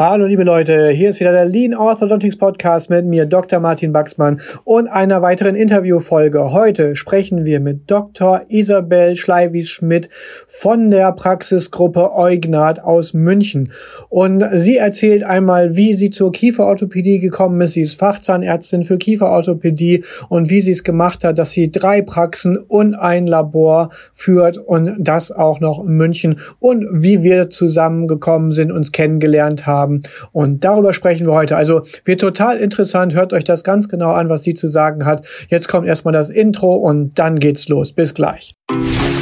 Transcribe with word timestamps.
Hallo 0.00 0.24
liebe 0.24 0.44
Leute, 0.44 0.88
hier 0.88 1.10
ist 1.10 1.20
wieder 1.20 1.32
der 1.32 1.44
Lean 1.44 1.74
Orthodontics 1.74 2.38
Podcast 2.38 2.88
mit 2.88 3.04
mir, 3.04 3.26
Dr. 3.26 3.60
Martin 3.60 3.92
Baxmann 3.92 4.40
und 4.64 4.88
einer 4.88 5.20
weiteren 5.20 5.54
Interviewfolge. 5.54 6.54
Heute 6.54 6.96
sprechen 6.96 7.44
wir 7.44 7.60
mit 7.60 7.90
Dr. 7.90 8.40
Isabel 8.48 9.14
Schleiwies-Schmidt 9.14 10.08
von 10.48 10.90
der 10.90 11.12
Praxisgruppe 11.12 12.14
Eugnat 12.14 12.82
aus 12.82 13.12
München. 13.12 13.72
Und 14.08 14.42
sie 14.54 14.78
erzählt 14.78 15.22
einmal, 15.22 15.76
wie 15.76 15.92
sie 15.92 16.08
zur 16.08 16.32
Kieferorthopädie 16.32 17.18
gekommen 17.18 17.60
ist. 17.60 17.74
Sie 17.74 17.82
ist 17.82 17.98
Fachzahnärztin 17.98 18.84
für 18.84 18.96
Kieferorthopädie 18.96 20.04
und 20.30 20.48
wie 20.48 20.62
sie 20.62 20.70
es 20.70 20.82
gemacht 20.82 21.24
hat, 21.24 21.38
dass 21.38 21.50
sie 21.50 21.70
drei 21.70 22.00
Praxen 22.00 22.56
und 22.56 22.94
ein 22.94 23.26
Labor 23.26 23.90
führt 24.14 24.56
und 24.56 24.96
das 24.98 25.30
auch 25.30 25.60
noch 25.60 25.84
in 25.84 25.90
München 25.90 26.40
und 26.58 26.86
wie 26.90 27.22
wir 27.22 27.50
zusammengekommen 27.50 28.52
sind, 28.52 28.72
uns 28.72 28.92
kennengelernt 28.92 29.66
haben 29.66 29.89
haben. 29.90 30.02
Und 30.32 30.64
darüber 30.64 30.92
sprechen 30.92 31.26
wir 31.26 31.34
heute. 31.34 31.56
Also 31.56 31.82
wird 32.04 32.20
total 32.20 32.58
interessant. 32.58 33.14
Hört 33.14 33.32
euch 33.32 33.44
das 33.44 33.64
ganz 33.64 33.88
genau 33.88 34.12
an, 34.12 34.28
was 34.28 34.42
sie 34.42 34.54
zu 34.54 34.68
sagen 34.68 35.04
hat. 35.04 35.26
Jetzt 35.48 35.68
kommt 35.68 35.86
erstmal 35.86 36.12
das 36.12 36.30
Intro 36.30 36.74
und 36.74 37.18
dann 37.18 37.38
geht's 37.38 37.68
los. 37.68 37.92
Bis 37.92 38.14
gleich. 38.14 38.54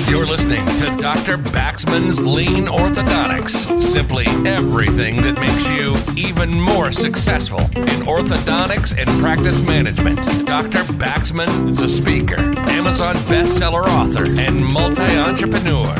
You're 0.08 0.26
listening 0.26 0.64
to 0.78 0.86
Dr. 0.96 1.36
Baxman's 1.36 2.20
Lean 2.20 2.66
Orthodontics. 2.66 3.80
Simply 3.80 4.26
everything 4.46 5.20
that 5.22 5.38
makes 5.38 5.68
you 5.70 5.96
even 6.16 6.58
more 6.58 6.92
successful 6.92 7.60
in 7.76 8.06
orthodontics 8.06 8.96
and 8.96 9.08
practice 9.20 9.60
management. 9.62 10.18
Dr. 10.46 10.84
Baxman 10.94 11.68
is 11.68 11.80
a 11.82 11.88
speaker, 11.88 12.40
Amazon 12.70 13.16
bestseller 13.28 13.86
author, 13.86 14.24
and 14.24 14.64
multi 14.64 15.04
entrepreneur. 15.16 15.94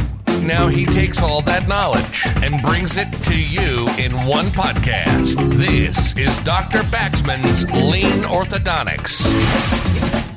Now 0.49 0.67
he 0.67 0.87
takes 0.87 1.23
all 1.23 1.43
that 1.43 1.69
knowledge 1.69 2.23
and 2.43 2.63
brings 2.63 2.97
it 2.97 3.13
to 3.25 3.39
you 3.39 3.87
in 4.03 4.13
one 4.27 4.47
podcast. 4.47 5.37
This 5.59 6.17
is 6.17 6.43
Dr. 6.43 6.79
Baxman's 6.85 7.71
Lean 7.71 8.23
Orthodontics. 8.23 10.28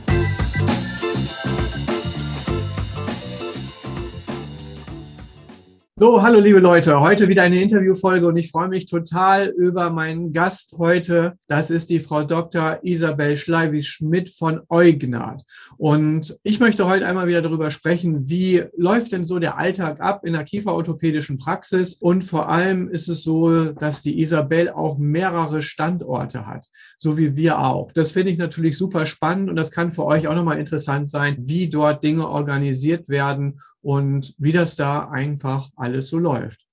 So, 6.02 6.24
hallo 6.24 6.40
liebe 6.40 6.58
Leute, 6.58 7.00
heute 7.00 7.28
wieder 7.28 7.44
eine 7.44 7.62
Interviewfolge 7.62 8.26
und 8.26 8.36
ich 8.36 8.50
freue 8.50 8.70
mich 8.70 8.88
total 8.88 9.54
über 9.56 9.92
meinen 9.92 10.34
Gast 10.34 10.74
heute. 10.80 11.38
Das 11.48 11.70
ist 11.70 11.92
die 11.92 12.00
Frau 12.00 12.24
Dr. 12.24 12.80
Isabel 12.82 13.38
Schleiwis-Schmidt 13.38 14.32
von 14.32 14.62
Eugnat. 14.68 15.44
Und 15.78 16.40
ich 16.42 16.60
möchte 16.60 16.88
heute 16.88 17.06
einmal 17.06 17.28
wieder 17.28 17.44
darüber 17.44 17.70
sprechen, 17.70 18.28
wie 18.28 18.64
läuft 18.76 19.12
denn 19.12 19.28
so 19.28 19.38
der 19.38 19.60
Alltag 19.60 20.02
ab 20.02 20.26
in 20.26 20.34
der 20.34 20.44
kieferorthopädischen 20.44 21.38
Praxis? 21.38 21.94
Und 22.02 22.24
vor 22.24 22.50
allem 22.50 22.90
ist 22.90 23.08
es 23.08 23.22
so, 23.22 23.66
dass 23.66 24.02
die 24.02 24.20
Isabel 24.22 24.72
auch 24.72 24.98
mehrere 24.98 25.62
Standorte 25.62 26.48
hat, 26.48 26.66
so 26.98 27.20
wie 27.20 27.36
wir 27.36 27.60
auch. 27.60 27.92
Das 27.92 28.12
finde 28.12 28.32
ich 28.32 28.40
natürlich 28.40 28.76
super 28.76 29.06
spannend 29.06 29.52
und 29.52 29.56
das 29.56 29.70
kann 29.70 29.92
für 29.92 30.06
euch 30.06 30.28
auch 30.28 30.34
nochmal 30.34 30.58
interessant 30.58 31.12
sein, 31.12 31.36
wie 31.38 31.70
dort 31.70 32.04
Dinge 32.04 32.28
organisiert 32.28 33.08
werden 33.08 33.60
und 33.84 34.34
wie 34.40 34.52
das 34.52 34.76
da 34.76 35.08
einfach 35.08 35.70
alles 35.76 35.91
alles 35.92 36.10
so 36.10 36.18
läuft. 36.20 36.66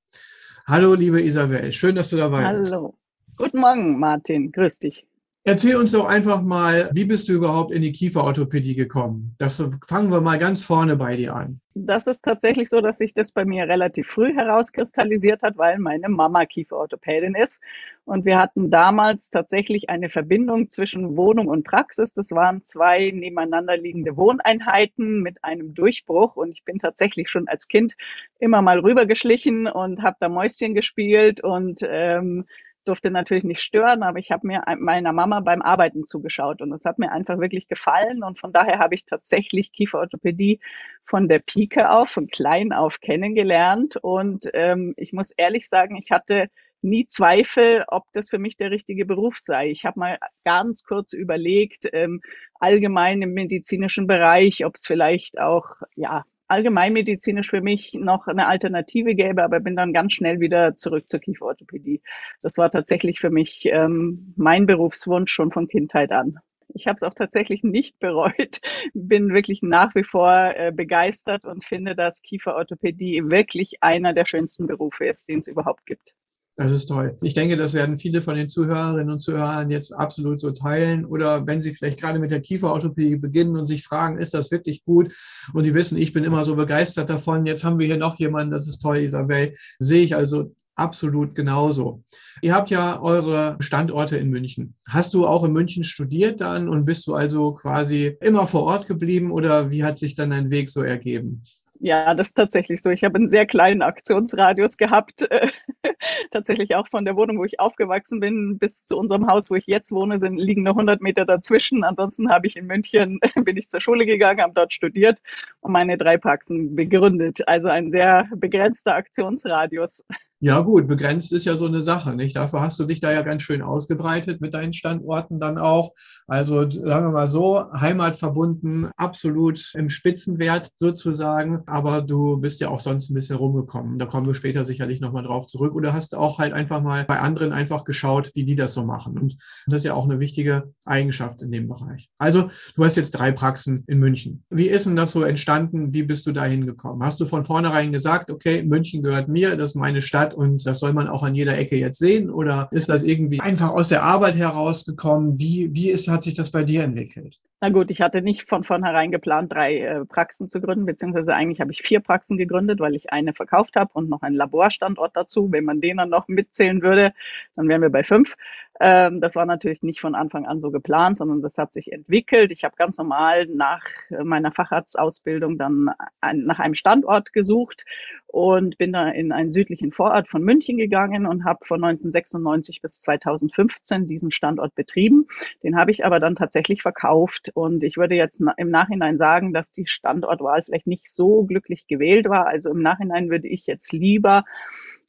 Hallo, 0.66 0.94
liebe 0.94 1.20
Isabel, 1.22 1.72
schön, 1.72 1.96
dass 1.96 2.10
du 2.10 2.16
dabei 2.16 2.44
Hallo. 2.44 2.58
bist. 2.60 2.72
Hallo. 2.72 2.98
Guten 3.36 3.60
Morgen, 3.60 3.98
Martin. 3.98 4.52
Grüß 4.52 4.78
dich. 4.80 5.07
Erzähl 5.48 5.76
uns 5.76 5.92
doch 5.92 6.04
einfach 6.04 6.42
mal, 6.42 6.90
wie 6.92 7.06
bist 7.06 7.26
du 7.26 7.32
überhaupt 7.32 7.72
in 7.72 7.80
die 7.80 7.90
Kieferorthopädie 7.90 8.74
gekommen? 8.74 9.30
Das 9.38 9.64
fangen 9.86 10.12
wir 10.12 10.20
mal 10.20 10.38
ganz 10.38 10.62
vorne 10.62 10.94
bei 10.94 11.16
dir 11.16 11.34
an. 11.34 11.62
Das 11.74 12.06
ist 12.06 12.22
tatsächlich 12.22 12.68
so, 12.68 12.82
dass 12.82 12.98
sich 12.98 13.14
das 13.14 13.32
bei 13.32 13.46
mir 13.46 13.64
relativ 13.64 14.08
früh 14.08 14.34
herauskristallisiert 14.34 15.42
hat, 15.42 15.56
weil 15.56 15.78
meine 15.78 16.10
Mama 16.10 16.44
Kieferorthopädin 16.44 17.34
ist. 17.34 17.62
Und 18.04 18.26
wir 18.26 18.38
hatten 18.38 18.70
damals 18.70 19.30
tatsächlich 19.30 19.88
eine 19.88 20.10
Verbindung 20.10 20.68
zwischen 20.68 21.16
Wohnung 21.16 21.48
und 21.48 21.64
Praxis. 21.64 22.12
Das 22.12 22.30
waren 22.32 22.62
zwei 22.62 23.10
nebeneinander 23.10 23.78
liegende 23.78 24.18
Wohneinheiten 24.18 25.22
mit 25.22 25.44
einem 25.44 25.72
Durchbruch. 25.72 26.36
Und 26.36 26.50
ich 26.50 26.62
bin 26.64 26.78
tatsächlich 26.78 27.30
schon 27.30 27.48
als 27.48 27.68
Kind 27.68 27.96
immer 28.38 28.60
mal 28.60 28.80
rübergeschlichen 28.80 29.66
und 29.66 30.02
habe 30.02 30.16
da 30.20 30.28
Mäuschen 30.28 30.74
gespielt 30.74 31.42
und 31.42 31.80
ähm, 31.88 32.44
durfte 32.88 33.10
natürlich 33.10 33.44
nicht 33.44 33.60
stören, 33.60 34.02
aber 34.02 34.18
ich 34.18 34.32
habe 34.32 34.46
mir 34.46 34.62
meiner 34.78 35.12
Mama 35.12 35.40
beim 35.40 35.62
Arbeiten 35.62 36.06
zugeschaut 36.06 36.62
und 36.62 36.72
es 36.72 36.84
hat 36.84 36.98
mir 36.98 37.12
einfach 37.12 37.38
wirklich 37.38 37.68
gefallen 37.68 38.24
und 38.24 38.38
von 38.38 38.52
daher 38.52 38.78
habe 38.78 38.94
ich 38.94 39.04
tatsächlich 39.04 39.72
Kieferorthopädie 39.72 40.60
von 41.04 41.28
der 41.28 41.40
Pike 41.40 41.90
auf, 41.90 42.10
von 42.10 42.28
klein 42.28 42.72
auf 42.72 43.00
kennengelernt 43.00 43.96
und 43.96 44.48
ähm, 44.54 44.94
ich 44.96 45.12
muss 45.12 45.30
ehrlich 45.32 45.68
sagen, 45.68 45.96
ich 45.96 46.10
hatte 46.10 46.48
nie 46.80 47.06
Zweifel, 47.06 47.84
ob 47.88 48.04
das 48.12 48.30
für 48.30 48.38
mich 48.38 48.56
der 48.56 48.70
richtige 48.70 49.04
Beruf 49.04 49.36
sei. 49.38 49.70
Ich 49.70 49.84
habe 49.84 49.98
mal 49.98 50.18
ganz 50.44 50.84
kurz 50.84 51.12
überlegt, 51.12 51.88
ähm, 51.92 52.20
allgemein 52.60 53.22
im 53.22 53.32
medizinischen 53.32 54.06
Bereich, 54.06 54.64
ob 54.64 54.76
es 54.76 54.86
vielleicht 54.86 55.40
auch 55.40 55.66
ja 55.96 56.24
allgemeinmedizinisch 56.48 57.50
für 57.50 57.60
mich 57.60 57.94
noch 57.94 58.26
eine 58.26 58.46
Alternative 58.46 59.14
gäbe, 59.14 59.44
aber 59.44 59.60
bin 59.60 59.76
dann 59.76 59.92
ganz 59.92 60.12
schnell 60.12 60.40
wieder 60.40 60.76
zurück 60.76 61.04
zur 61.08 61.20
Kieferorthopädie. 61.20 62.02
Das 62.42 62.58
war 62.58 62.70
tatsächlich 62.70 63.20
für 63.20 63.30
mich 63.30 63.66
ähm, 63.66 64.34
mein 64.36 64.66
Berufswunsch 64.66 65.30
schon 65.30 65.52
von 65.52 65.68
Kindheit 65.68 66.10
an. 66.10 66.38
Ich 66.74 66.86
habe 66.86 66.96
es 66.96 67.02
auch 67.02 67.14
tatsächlich 67.14 67.62
nicht 67.62 67.98
bereut, 68.00 68.60
bin 68.94 69.32
wirklich 69.32 69.62
nach 69.62 69.94
wie 69.94 70.04
vor 70.04 70.32
äh, 70.32 70.72
begeistert 70.74 71.44
und 71.44 71.64
finde, 71.64 71.94
dass 71.94 72.22
Kieferorthopädie 72.22 73.22
wirklich 73.28 73.82
einer 73.82 74.12
der 74.12 74.26
schönsten 74.26 74.66
Berufe 74.66 75.06
ist, 75.06 75.28
den 75.28 75.40
es 75.40 75.46
überhaupt 75.46 75.86
gibt. 75.86 76.14
Das 76.58 76.72
ist 76.72 76.86
toll. 76.86 77.16
Ich 77.22 77.34
denke, 77.34 77.56
das 77.56 77.72
werden 77.72 77.98
viele 77.98 78.20
von 78.20 78.34
den 78.34 78.48
Zuhörerinnen 78.48 79.12
und 79.12 79.20
Zuhörern 79.20 79.70
jetzt 79.70 79.92
absolut 79.92 80.40
so 80.40 80.50
teilen. 80.50 81.04
Oder 81.04 81.46
wenn 81.46 81.60
sie 81.60 81.72
vielleicht 81.72 82.00
gerade 82.00 82.18
mit 82.18 82.32
der 82.32 82.40
Kieferorthopädie 82.40 83.14
beginnen 83.14 83.56
und 83.56 83.68
sich 83.68 83.84
fragen, 83.84 84.18
ist 84.18 84.34
das 84.34 84.50
wirklich 84.50 84.84
gut? 84.84 85.14
Und 85.54 85.64
die 85.64 85.74
wissen, 85.74 85.96
ich 85.96 86.12
bin 86.12 86.24
immer 86.24 86.44
so 86.44 86.56
begeistert 86.56 87.10
davon. 87.10 87.46
Jetzt 87.46 87.62
haben 87.62 87.78
wir 87.78 87.86
hier 87.86 87.96
noch 87.96 88.18
jemanden, 88.18 88.50
das 88.50 88.66
ist 88.66 88.80
toll, 88.80 88.98
Isabel. 88.98 89.52
Sehe 89.78 90.02
ich 90.02 90.16
also 90.16 90.52
absolut 90.78 91.34
genauso. 91.34 92.02
Ihr 92.42 92.54
habt 92.54 92.70
ja 92.70 93.00
eure 93.00 93.56
Standorte 93.60 94.16
in 94.16 94.30
München. 94.30 94.74
Hast 94.88 95.14
du 95.14 95.26
auch 95.26 95.44
in 95.44 95.52
München 95.52 95.84
studiert 95.84 96.40
dann 96.40 96.68
und 96.68 96.84
bist 96.84 97.06
du 97.06 97.14
also 97.14 97.54
quasi 97.54 98.16
immer 98.20 98.46
vor 98.46 98.64
Ort 98.64 98.86
geblieben 98.86 99.30
oder 99.30 99.70
wie 99.70 99.84
hat 99.84 99.98
sich 99.98 100.14
dann 100.14 100.30
dein 100.30 100.50
Weg 100.50 100.70
so 100.70 100.82
ergeben? 100.82 101.42
Ja, 101.80 102.14
das 102.14 102.28
ist 102.28 102.34
tatsächlich 102.34 102.82
so. 102.82 102.90
Ich 102.90 103.04
habe 103.04 103.16
einen 103.16 103.28
sehr 103.28 103.46
kleinen 103.46 103.82
Aktionsradius 103.82 104.76
gehabt. 104.76 105.30
Äh, 105.30 105.48
tatsächlich 106.30 106.74
auch 106.74 106.88
von 106.88 107.04
der 107.04 107.14
Wohnung, 107.14 107.38
wo 107.38 107.44
ich 107.44 107.60
aufgewachsen 107.60 108.18
bin, 108.18 108.58
bis 108.58 108.84
zu 108.84 108.96
unserem 108.96 109.28
Haus, 109.28 109.50
wo 109.50 109.54
ich 109.54 109.66
jetzt 109.66 109.92
wohne, 109.92 110.18
sind, 110.18 110.36
liegen 110.38 110.64
noch 110.64 110.72
100 110.72 111.00
Meter 111.00 111.24
dazwischen. 111.24 111.84
Ansonsten 111.84 112.30
habe 112.30 112.48
ich 112.48 112.56
in 112.56 112.66
München, 112.66 113.20
bin 113.44 113.56
ich 113.56 113.68
zur 113.68 113.80
Schule 113.80 114.06
gegangen, 114.06 114.40
habe 114.40 114.54
dort 114.54 114.74
studiert 114.74 115.20
und 115.60 115.72
meine 115.72 115.96
drei 115.96 116.18
Praxen 116.18 116.74
begründet. 116.74 117.46
Also 117.46 117.68
ein 117.68 117.92
sehr 117.92 118.28
begrenzter 118.34 118.96
Aktionsradius. 118.96 120.04
Ja 120.40 120.60
gut, 120.60 120.86
begrenzt 120.86 121.32
ist 121.32 121.46
ja 121.46 121.56
so 121.56 121.66
eine 121.66 121.82
Sache, 121.82 122.14
nicht? 122.14 122.36
Dafür 122.36 122.60
hast 122.60 122.78
du 122.78 122.84
dich 122.84 123.00
da 123.00 123.10
ja 123.10 123.22
ganz 123.22 123.42
schön 123.42 123.60
ausgebreitet 123.60 124.40
mit 124.40 124.54
deinen 124.54 124.72
Standorten 124.72 125.40
dann 125.40 125.58
auch. 125.58 125.92
Also 126.28 126.70
sagen 126.70 127.06
wir 127.06 127.10
mal 127.10 127.26
so, 127.26 127.64
heimatverbunden, 127.72 128.88
absolut 128.96 129.72
im 129.74 129.88
Spitzenwert 129.88 130.70
sozusagen. 130.76 131.64
Aber 131.66 132.02
du 132.02 132.36
bist 132.36 132.60
ja 132.60 132.68
auch 132.68 132.78
sonst 132.78 133.10
ein 133.10 133.14
bisschen 133.14 133.34
rumgekommen. 133.34 133.98
Da 133.98 134.06
kommen 134.06 134.28
wir 134.28 134.36
später 134.36 134.62
sicherlich 134.62 135.00
nochmal 135.00 135.24
drauf 135.24 135.46
zurück. 135.46 135.74
Oder 135.74 135.92
hast 135.92 136.14
auch 136.14 136.38
halt 136.38 136.52
einfach 136.52 136.82
mal 136.82 137.04
bei 137.04 137.18
anderen 137.18 137.52
einfach 137.52 137.84
geschaut, 137.84 138.30
wie 138.34 138.44
die 138.44 138.54
das 138.54 138.74
so 138.74 138.84
machen. 138.84 139.18
Und 139.18 139.36
das 139.66 139.78
ist 139.78 139.84
ja 139.86 139.94
auch 139.94 140.04
eine 140.04 140.20
wichtige 140.20 140.72
Eigenschaft 140.86 141.42
in 141.42 141.50
dem 141.50 141.66
Bereich. 141.66 142.10
Also 142.18 142.48
du 142.76 142.84
hast 142.84 142.96
jetzt 142.96 143.10
drei 143.10 143.32
Praxen 143.32 143.82
in 143.88 143.98
München. 143.98 144.44
Wie 144.50 144.68
ist 144.68 144.86
denn 144.86 144.94
das 144.94 145.10
so 145.10 145.24
entstanden? 145.24 145.92
Wie 145.92 146.04
bist 146.04 146.26
du 146.26 146.32
da 146.32 146.44
hingekommen? 146.44 147.04
Hast 147.04 147.18
du 147.18 147.26
von 147.26 147.42
vornherein 147.42 147.90
gesagt, 147.90 148.30
okay, 148.30 148.62
München 148.62 149.02
gehört 149.02 149.26
mir, 149.26 149.56
das 149.56 149.70
ist 149.70 149.74
meine 149.74 150.00
Stadt 150.00 150.27
hat 150.28 150.34
und 150.34 150.66
das 150.66 150.78
soll 150.78 150.92
man 150.92 151.08
auch 151.08 151.22
an 151.22 151.34
jeder 151.34 151.56
Ecke 151.56 151.76
jetzt 151.76 151.98
sehen? 151.98 152.30
Oder 152.30 152.68
ist 152.70 152.88
das 152.88 153.02
irgendwie 153.02 153.40
einfach 153.40 153.70
aus 153.70 153.88
der 153.88 154.02
Arbeit 154.02 154.36
herausgekommen? 154.36 155.38
Wie, 155.38 155.74
wie 155.74 155.90
ist, 155.90 156.08
hat 156.08 156.22
sich 156.22 156.34
das 156.34 156.50
bei 156.50 156.64
dir 156.64 156.84
entwickelt? 156.84 157.38
Na 157.60 157.70
gut, 157.70 157.90
ich 157.90 158.00
hatte 158.00 158.22
nicht 158.22 158.48
von 158.48 158.62
vornherein 158.62 159.10
geplant, 159.10 159.52
drei 159.52 159.78
äh, 159.78 160.04
Praxen 160.04 160.48
zu 160.48 160.60
gründen, 160.60 160.86
beziehungsweise 160.86 161.34
eigentlich 161.34 161.60
habe 161.60 161.72
ich 161.72 161.82
vier 161.82 161.98
Praxen 161.98 162.38
gegründet, 162.38 162.78
weil 162.78 162.94
ich 162.94 163.12
eine 163.12 163.32
verkauft 163.32 163.74
habe 163.74 163.90
und 163.94 164.08
noch 164.08 164.22
einen 164.22 164.36
Laborstandort 164.36 165.16
dazu. 165.16 165.50
Wenn 165.50 165.64
man 165.64 165.80
den 165.80 165.96
dann 165.96 166.08
noch 166.08 166.28
mitzählen 166.28 166.82
würde, 166.82 167.12
dann 167.56 167.68
wären 167.68 167.82
wir 167.82 167.90
bei 167.90 168.04
fünf. 168.04 168.36
Ähm, 168.80 169.20
das 169.20 169.36
war 169.36 169.46
natürlich 169.46 169.82
nicht 169.82 170.00
von 170.00 170.14
Anfang 170.14 170.46
an 170.46 170.60
so 170.60 170.70
geplant, 170.70 171.18
sondern 171.18 171.42
das 171.42 171.58
hat 171.58 171.72
sich 171.72 171.92
entwickelt. 171.92 172.52
Ich 172.52 172.64
habe 172.64 172.76
ganz 172.76 172.98
normal 172.98 173.46
nach 173.46 173.82
meiner 174.22 174.52
Facharztausbildung 174.52 175.58
dann 175.58 175.90
ein, 176.20 176.44
nach 176.44 176.58
einem 176.58 176.74
Standort 176.74 177.32
gesucht 177.32 177.84
und 178.28 178.76
bin 178.76 178.92
da 178.92 179.08
in 179.08 179.32
einen 179.32 179.50
südlichen 179.50 179.90
Vorort 179.90 180.28
von 180.28 180.42
München 180.42 180.76
gegangen 180.76 181.26
und 181.26 181.44
habe 181.44 181.64
von 181.64 181.82
1996 181.82 182.82
bis 182.82 183.00
2015 183.00 184.06
diesen 184.06 184.30
Standort 184.30 184.74
betrieben. 184.74 185.26
Den 185.62 185.76
habe 185.76 185.90
ich 185.90 186.04
aber 186.04 186.20
dann 186.20 186.36
tatsächlich 186.36 186.82
verkauft 186.82 187.50
und 187.54 187.82
ich 187.84 187.96
würde 187.96 188.14
jetzt 188.14 188.42
im 188.56 188.70
Nachhinein 188.70 189.16
sagen, 189.16 189.52
dass 189.52 189.72
die 189.72 189.86
Standortwahl 189.86 190.62
vielleicht 190.62 190.86
nicht 190.86 191.06
so 191.06 191.44
glücklich 191.44 191.86
gewählt 191.86 192.28
war. 192.28 192.46
Also 192.46 192.70
im 192.70 192.82
Nachhinein 192.82 193.30
würde 193.30 193.48
ich 193.48 193.66
jetzt 193.66 193.92
lieber 193.92 194.44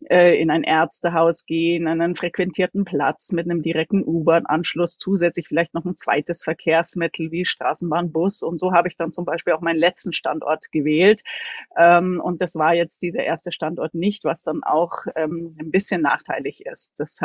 äh, 0.09 0.39
in 0.39 0.49
ein 0.49 0.63
Ärztehaus 0.63 1.45
gehen, 1.45 1.87
an 1.87 2.01
einen 2.01 2.15
frequentierten 2.15 2.85
Platz 2.85 3.31
mit 3.31 3.45
einem 3.45 3.61
direkten 3.61 4.03
U-Bahn-Anschluss, 4.03 4.97
zusätzlich 4.97 5.47
vielleicht 5.47 5.73
noch 5.73 5.85
ein 5.85 5.97
zweites 5.97 6.43
Verkehrsmittel 6.43 7.31
wie 7.31 7.45
Straßenbahn, 7.45 8.11
Bus. 8.11 8.43
Und 8.43 8.59
so 8.59 8.71
habe 8.71 8.87
ich 8.87 8.97
dann 8.97 9.11
zum 9.11 9.25
Beispiel 9.25 9.53
auch 9.53 9.61
meinen 9.61 9.79
letzten 9.79 10.13
Standort 10.13 10.71
gewählt. 10.71 11.21
Ähm, 11.77 12.21
und 12.23 12.41
das 12.41 12.55
war 12.55 12.73
jetzt 12.73 13.01
dieser 13.01 13.23
erste 13.23 13.51
Standort 13.51 13.93
nicht, 13.93 14.23
was 14.23 14.43
dann 14.43 14.63
auch 14.63 15.05
ähm, 15.15 15.55
ein 15.59 15.71
bisschen 15.71 16.01
nachteilig 16.01 16.65
ist. 16.65 16.99
Das 16.99 17.21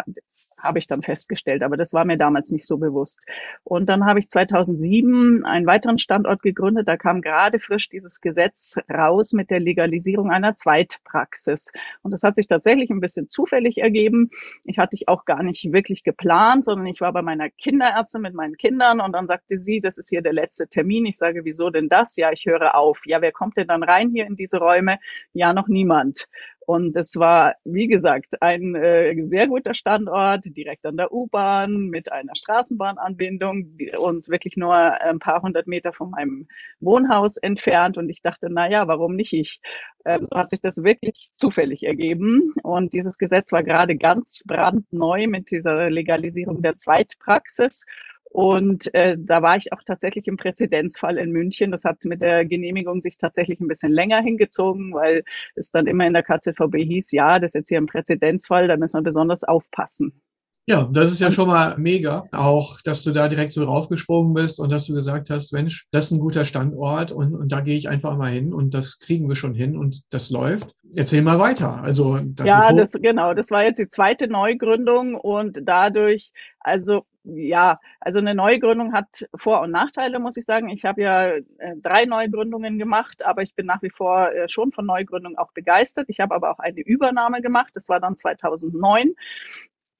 habe 0.58 0.78
ich 0.78 0.86
dann 0.86 1.02
festgestellt, 1.02 1.62
aber 1.62 1.76
das 1.76 1.92
war 1.92 2.04
mir 2.04 2.16
damals 2.16 2.50
nicht 2.50 2.66
so 2.66 2.78
bewusst. 2.78 3.26
Und 3.62 3.88
dann 3.88 4.06
habe 4.06 4.18
ich 4.18 4.28
2007 4.28 5.44
einen 5.44 5.66
weiteren 5.66 5.98
Standort 5.98 6.42
gegründet. 6.42 6.88
Da 6.88 6.96
kam 6.96 7.20
gerade 7.20 7.58
frisch 7.58 7.88
dieses 7.88 8.20
Gesetz 8.20 8.76
raus 8.92 9.32
mit 9.32 9.50
der 9.50 9.60
Legalisierung 9.60 10.30
einer 10.30 10.54
Zweitpraxis. 10.54 11.72
Und 12.02 12.10
das 12.12 12.22
hat 12.22 12.36
sich 12.36 12.46
tatsächlich 12.46 12.90
ein 12.90 13.00
bisschen 13.00 13.28
zufällig 13.28 13.78
ergeben. 13.78 14.30
Ich 14.64 14.78
hatte 14.78 14.94
ich 14.94 15.08
auch 15.08 15.24
gar 15.24 15.42
nicht 15.42 15.72
wirklich 15.72 16.02
geplant, 16.04 16.64
sondern 16.64 16.86
ich 16.86 17.00
war 17.00 17.12
bei 17.12 17.22
meiner 17.22 17.50
Kinderärztin 17.50 18.22
mit 18.22 18.34
meinen 18.34 18.56
Kindern 18.56 19.00
und 19.00 19.12
dann 19.12 19.26
sagte 19.26 19.58
sie, 19.58 19.80
das 19.80 19.98
ist 19.98 20.08
hier 20.08 20.22
der 20.22 20.32
letzte 20.32 20.68
Termin. 20.68 21.06
Ich 21.06 21.18
sage, 21.18 21.44
wieso 21.44 21.70
denn 21.70 21.88
das? 21.88 22.16
Ja, 22.16 22.32
ich 22.32 22.46
höre 22.46 22.74
auf. 22.74 23.02
Ja, 23.06 23.20
wer 23.20 23.32
kommt 23.32 23.56
denn 23.56 23.68
dann 23.68 23.82
rein 23.82 24.10
hier 24.10 24.26
in 24.26 24.36
diese 24.36 24.58
Räume? 24.58 24.98
Ja, 25.32 25.52
noch 25.52 25.68
niemand. 25.68 26.26
Und 26.66 26.96
es 26.96 27.16
war, 27.16 27.54
wie 27.64 27.86
gesagt, 27.86 28.40
ein 28.40 28.74
äh, 28.74 29.14
sehr 29.26 29.48
guter 29.48 29.74
Standort, 29.74 30.44
direkt 30.44 30.86
an 30.86 30.96
der 30.96 31.12
U-Bahn, 31.12 31.88
mit 31.88 32.10
einer 32.10 32.34
Straßenbahnanbindung 32.34 33.78
und 33.98 34.28
wirklich 34.28 34.56
nur 34.56 34.74
ein 34.74 35.18
paar 35.18 35.42
hundert 35.42 35.66
Meter 35.66 35.92
von 35.92 36.10
meinem 36.10 36.48
Wohnhaus 36.80 37.36
entfernt. 37.36 37.98
Und 37.98 38.08
ich 38.08 38.22
dachte, 38.22 38.48
na 38.50 38.70
ja, 38.70 38.88
warum 38.88 39.14
nicht 39.16 39.32
ich? 39.32 39.60
Ähm, 40.04 40.26
so 40.30 40.36
hat 40.36 40.50
sich 40.50 40.60
das 40.60 40.82
wirklich 40.82 41.30
zufällig 41.34 41.84
ergeben. 41.84 42.54
Und 42.62 42.94
dieses 42.94 43.18
Gesetz 43.18 43.52
war 43.52 43.62
gerade 43.62 43.96
ganz 43.96 44.44
brandneu 44.46 45.26
mit 45.26 45.50
dieser 45.50 45.90
Legalisierung 45.90 46.62
der 46.62 46.76
Zweitpraxis. 46.76 47.86
Und 48.34 48.92
äh, 48.94 49.16
da 49.16 49.42
war 49.42 49.56
ich 49.56 49.72
auch 49.72 49.84
tatsächlich 49.86 50.26
im 50.26 50.36
Präzedenzfall 50.36 51.18
in 51.18 51.30
München. 51.30 51.70
Das 51.70 51.84
hat 51.84 52.04
mit 52.04 52.20
der 52.20 52.44
Genehmigung 52.44 53.00
sich 53.00 53.16
tatsächlich 53.16 53.60
ein 53.60 53.68
bisschen 53.68 53.92
länger 53.92 54.20
hingezogen, 54.20 54.92
weil 54.92 55.22
es 55.54 55.70
dann 55.70 55.86
immer 55.86 56.04
in 56.04 56.14
der 56.14 56.24
KZVB 56.24 56.78
hieß, 56.78 57.12
ja, 57.12 57.38
das 57.38 57.50
ist 57.50 57.54
jetzt 57.54 57.68
hier 57.68 57.78
ein 57.78 57.86
Präzedenzfall, 57.86 58.66
da 58.66 58.76
müssen 58.76 58.98
wir 58.98 59.04
besonders 59.04 59.44
aufpassen. 59.44 60.20
Ja, 60.66 60.88
das 60.90 61.12
ist 61.12 61.20
ja 61.20 61.30
schon 61.30 61.46
mal 61.46 61.76
mega. 61.78 62.24
Auch, 62.32 62.80
dass 62.80 63.04
du 63.04 63.12
da 63.12 63.28
direkt 63.28 63.52
so 63.52 63.64
draufgesprungen 63.64 64.34
bist 64.34 64.58
und 64.58 64.72
dass 64.72 64.86
du 64.86 64.94
gesagt 64.94 65.30
hast, 65.30 65.52
Mensch, 65.52 65.86
das 65.92 66.06
ist 66.06 66.10
ein 66.10 66.18
guter 66.18 66.44
Standort 66.44 67.12
und, 67.12 67.36
und 67.36 67.52
da 67.52 67.60
gehe 67.60 67.78
ich 67.78 67.88
einfach 67.88 68.16
mal 68.16 68.32
hin 68.32 68.52
und 68.52 68.74
das 68.74 68.98
kriegen 68.98 69.28
wir 69.28 69.36
schon 69.36 69.54
hin 69.54 69.76
und 69.76 70.02
das 70.10 70.30
läuft. 70.30 70.74
Erzähl 70.96 71.22
mal 71.22 71.38
weiter. 71.38 71.80
Also, 71.84 72.18
das 72.20 72.48
ja, 72.48 72.72
das, 72.72 72.92
genau. 72.92 73.32
Das 73.32 73.52
war 73.52 73.62
jetzt 73.62 73.78
die 73.78 73.86
zweite 73.86 74.26
Neugründung 74.26 75.14
und 75.14 75.60
dadurch, 75.62 76.32
also 76.58 77.04
ja, 77.24 77.80
also 78.00 78.18
eine 78.18 78.34
Neugründung 78.34 78.92
hat 78.92 79.26
Vor- 79.34 79.62
und 79.62 79.70
Nachteile, 79.70 80.18
muss 80.18 80.36
ich 80.36 80.44
sagen. 80.44 80.68
Ich 80.68 80.84
habe 80.84 81.02
ja 81.02 81.28
äh, 81.28 81.42
drei 81.82 82.04
Neugründungen 82.04 82.78
gemacht, 82.78 83.24
aber 83.24 83.42
ich 83.42 83.54
bin 83.54 83.66
nach 83.66 83.82
wie 83.82 83.90
vor 83.90 84.30
äh, 84.30 84.48
schon 84.48 84.72
von 84.72 84.84
Neugründung 84.86 85.38
auch 85.38 85.52
begeistert. 85.52 86.06
Ich 86.08 86.20
habe 86.20 86.34
aber 86.34 86.50
auch 86.50 86.58
eine 86.58 86.80
Übernahme 86.80 87.40
gemacht. 87.40 87.72
Das 87.74 87.88
war 87.88 87.98
dann 87.98 88.16
2009. 88.16 89.14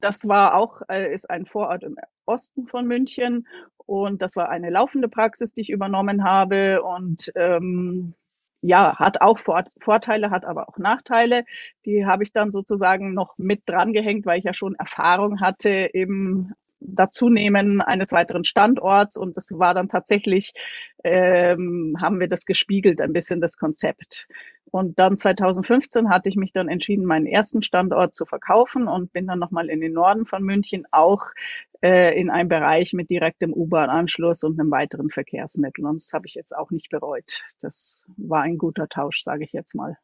Das 0.01 0.29
war 0.29 0.55
auch, 0.55 0.83
äh, 0.91 1.13
ist 1.15 1.31
ein 1.31 1.47
Vorort 1.47 1.83
im 1.83 1.97
Osten 2.27 2.67
von 2.67 2.87
München 2.87 3.47
und 3.87 4.21
das 4.21 4.37
war 4.37 4.51
eine 4.51 4.69
laufende 4.71 5.09
Praxis, 5.09 5.55
die 5.55 5.63
ich 5.63 5.71
übernommen 5.71 6.25
habe 6.25 6.83
und 6.83 7.33
ähm, 7.37 8.15
ja, 8.61 8.97
hat 8.99 9.21
auch 9.21 9.39
Vorteile, 9.39 10.31
hat 10.31 10.45
aber 10.45 10.69
auch 10.69 10.79
Nachteile. 10.79 11.45
Die 11.87 12.07
habe 12.07 12.23
ich 12.23 12.33
dann 12.33 12.51
sozusagen 12.51 13.15
noch 13.15 13.35
mit 13.39 13.63
dran 13.67 13.93
gehängt, 13.93 14.27
weil 14.27 14.39
ich 14.39 14.45
ja 14.45 14.55
schon 14.55 14.75
Erfahrung 14.75 15.41
hatte 15.41 15.71
im 15.71 16.55
Dazunehmen 16.87 17.81
eines 17.81 18.13
weiteren 18.13 18.45
Standorts 18.45 19.17
und 19.17 19.37
das 19.37 19.51
war 19.53 19.75
dann 19.75 19.89
tatsächlich, 19.89 20.53
ähm, 21.03 21.97
haben 22.01 22.21
wir 22.21 22.29
das 22.29 22.45
gespiegelt, 22.45 23.01
ein 23.01 23.13
bisschen 23.13 23.41
das 23.41 23.57
Konzept. 23.57 24.27
Und 24.71 24.99
dann 24.99 25.17
2015 25.17 26.11
hatte 26.11 26.29
ich 26.29 26.35
mich 26.35 26.53
dann 26.53 26.69
entschieden, 26.69 27.05
meinen 27.05 27.27
ersten 27.27 27.63
Standort 27.63 28.15
zu 28.15 28.27
verkaufen 28.27 28.89
und 28.89 29.13
bin 29.13 29.27
dann 29.29 29.39
nochmal 29.39 29.71
in 29.71 29.81
den 29.81 29.93
Norden 29.93 30.27
von 30.27 30.43
München, 30.43 30.85
auch 30.91 31.27
äh, 31.81 32.19
in 32.21 32.29
einem 32.29 32.49
Bereich 32.49 32.93
mit 32.93 33.09
direktem 33.09 33.53
U-Bahn-Anschluss 33.53 34.43
und 34.43 34.59
einem 34.59 34.73
weiteren 34.73 35.11
Verkehrsmittel. 35.11 35.85
Und 35.87 36.03
das 36.03 36.13
habe 36.13 36.27
ich 36.27 36.35
jetzt 36.35 36.57
auch 36.57 36.73
nicht 36.73 36.89
bereut. 36.89 37.45
Das 37.61 38.05
war 38.17 38.43
ein 38.43 38.59
guter 38.59 38.89
Tausch, 38.89 39.23
sage 39.23 39.45
ich 39.45 39.53
jetzt 39.53 39.75
mal. 39.75 39.97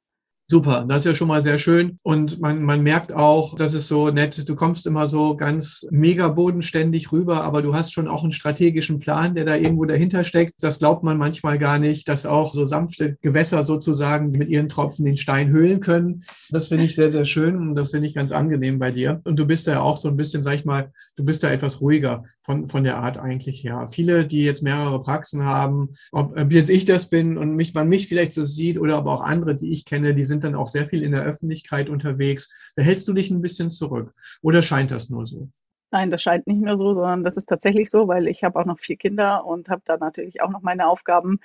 Super, 0.50 0.84
das 0.88 0.98
ist 0.98 1.04
ja 1.04 1.14
schon 1.14 1.28
mal 1.28 1.40
sehr 1.40 1.60
schön. 1.60 2.00
Und 2.02 2.40
man, 2.40 2.60
man 2.64 2.82
merkt 2.82 3.12
auch, 3.12 3.54
das 3.54 3.72
ist 3.72 3.86
so 3.86 4.08
nett, 4.08 4.48
du 4.48 4.56
kommst 4.56 4.84
immer 4.84 5.06
so 5.06 5.36
ganz 5.36 5.86
mega 5.92 6.26
bodenständig 6.26 7.12
rüber, 7.12 7.44
aber 7.44 7.62
du 7.62 7.72
hast 7.72 7.92
schon 7.92 8.08
auch 8.08 8.24
einen 8.24 8.32
strategischen 8.32 8.98
Plan, 8.98 9.36
der 9.36 9.44
da 9.44 9.54
irgendwo 9.54 9.84
dahinter 9.84 10.24
steckt. 10.24 10.54
Das 10.58 10.80
glaubt 10.80 11.04
man 11.04 11.18
manchmal 11.18 11.56
gar 11.56 11.78
nicht, 11.78 12.08
dass 12.08 12.26
auch 12.26 12.52
so 12.52 12.64
sanfte 12.64 13.16
Gewässer 13.22 13.62
sozusagen 13.62 14.32
mit 14.32 14.48
ihren 14.48 14.68
Tropfen 14.68 15.04
den 15.04 15.16
Stein 15.16 15.50
höhlen 15.50 15.78
können. 15.78 16.24
Das 16.50 16.66
finde 16.66 16.86
ich 16.86 16.96
sehr, 16.96 17.12
sehr 17.12 17.26
schön 17.26 17.54
und 17.54 17.76
das 17.76 17.92
finde 17.92 18.08
ich 18.08 18.14
ganz 18.14 18.32
angenehm 18.32 18.80
bei 18.80 18.90
dir. 18.90 19.20
Und 19.22 19.38
du 19.38 19.46
bist 19.46 19.68
ja 19.68 19.80
auch 19.80 19.98
so 19.98 20.08
ein 20.08 20.16
bisschen, 20.16 20.42
sag 20.42 20.56
ich 20.56 20.64
mal, 20.64 20.90
du 21.14 21.24
bist 21.24 21.44
da 21.44 21.50
etwas 21.52 21.80
ruhiger 21.80 22.24
von, 22.40 22.66
von 22.66 22.82
der 22.82 22.98
Art 22.98 23.18
eigentlich 23.18 23.62
her. 23.62 23.86
Viele, 23.88 24.26
die 24.26 24.42
jetzt 24.42 24.64
mehrere 24.64 24.98
Praxen 24.98 25.44
haben, 25.44 25.90
ob 26.10 26.36
jetzt 26.52 26.70
ich 26.70 26.86
das 26.86 27.08
bin 27.08 27.38
und 27.38 27.54
mich, 27.54 27.72
man 27.72 27.88
mich 27.88 28.08
vielleicht 28.08 28.32
so 28.32 28.44
sieht 28.44 28.80
oder 28.80 28.96
aber 28.96 29.12
auch 29.12 29.22
andere, 29.22 29.54
die 29.54 29.70
ich 29.70 29.84
kenne, 29.84 30.12
die 30.12 30.24
sind 30.24 30.39
sind 30.40 30.52
dann 30.52 30.60
auch 30.60 30.68
sehr 30.68 30.86
viel 30.86 31.02
in 31.02 31.12
der 31.12 31.22
Öffentlichkeit 31.22 31.88
unterwegs. 31.88 32.72
Da 32.76 32.82
hältst 32.82 33.06
du 33.08 33.12
dich 33.12 33.30
ein 33.30 33.42
bisschen 33.42 33.70
zurück. 33.70 34.10
Oder 34.42 34.62
scheint 34.62 34.90
das 34.90 35.10
nur 35.10 35.26
so? 35.26 35.48
Nein, 35.92 36.10
das 36.10 36.22
scheint 36.22 36.46
nicht 36.46 36.62
nur 36.62 36.76
so, 36.76 36.94
sondern 36.94 37.24
das 37.24 37.36
ist 37.36 37.46
tatsächlich 37.46 37.90
so, 37.90 38.06
weil 38.06 38.28
ich 38.28 38.44
habe 38.44 38.58
auch 38.58 38.64
noch 38.64 38.78
vier 38.78 38.96
Kinder 38.96 39.44
und 39.44 39.68
habe 39.68 39.82
da 39.84 39.96
natürlich 39.96 40.40
auch 40.40 40.50
noch 40.50 40.62
meine 40.62 40.86
Aufgaben 40.86 41.40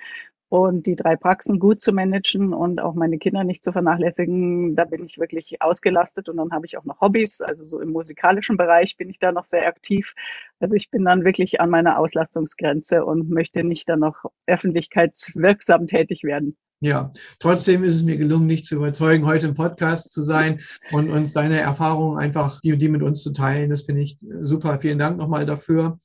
und 0.48 0.86
die 0.86 0.94
drei 0.94 1.16
Praxen 1.16 1.58
gut 1.58 1.82
zu 1.82 1.92
managen 1.92 2.52
und 2.52 2.80
auch 2.80 2.94
meine 2.94 3.18
Kinder 3.18 3.42
nicht 3.42 3.64
zu 3.64 3.72
vernachlässigen, 3.72 4.76
da 4.76 4.84
bin 4.84 5.04
ich 5.04 5.18
wirklich 5.18 5.60
ausgelastet 5.60 6.28
und 6.28 6.36
dann 6.36 6.52
habe 6.52 6.66
ich 6.66 6.78
auch 6.78 6.84
noch 6.84 7.00
Hobbys, 7.00 7.42
also 7.42 7.64
so 7.64 7.80
im 7.80 7.90
musikalischen 7.90 8.56
Bereich 8.56 8.96
bin 8.96 9.10
ich 9.10 9.18
da 9.18 9.32
noch 9.32 9.46
sehr 9.46 9.66
aktiv. 9.66 10.14
Also 10.60 10.76
ich 10.76 10.90
bin 10.90 11.04
dann 11.04 11.24
wirklich 11.24 11.60
an 11.60 11.68
meiner 11.68 11.98
Auslastungsgrenze 11.98 13.04
und 13.04 13.28
möchte 13.28 13.64
nicht 13.64 13.88
dann 13.88 13.98
noch 13.98 14.26
öffentlichkeitswirksam 14.46 15.88
tätig 15.88 16.22
werden. 16.22 16.56
Ja, 16.80 17.10
trotzdem 17.38 17.84
ist 17.84 17.94
es 17.94 18.02
mir 18.02 18.18
gelungen, 18.18 18.48
dich 18.48 18.64
zu 18.64 18.74
überzeugen, 18.76 19.24
heute 19.24 19.46
im 19.46 19.54
Podcast 19.54 20.12
zu 20.12 20.20
sein 20.20 20.60
und 20.92 21.08
uns 21.08 21.32
deine 21.32 21.58
Erfahrungen 21.58 22.18
einfach, 22.18 22.60
die, 22.60 22.76
die 22.76 22.90
mit 22.90 23.02
uns 23.02 23.22
zu 23.22 23.32
teilen. 23.32 23.70
Das 23.70 23.82
finde 23.82 24.02
ich 24.02 24.18
super. 24.42 24.78
Vielen 24.78 24.98
Dank 24.98 25.16
nochmal 25.16 25.46
dafür. 25.46 25.98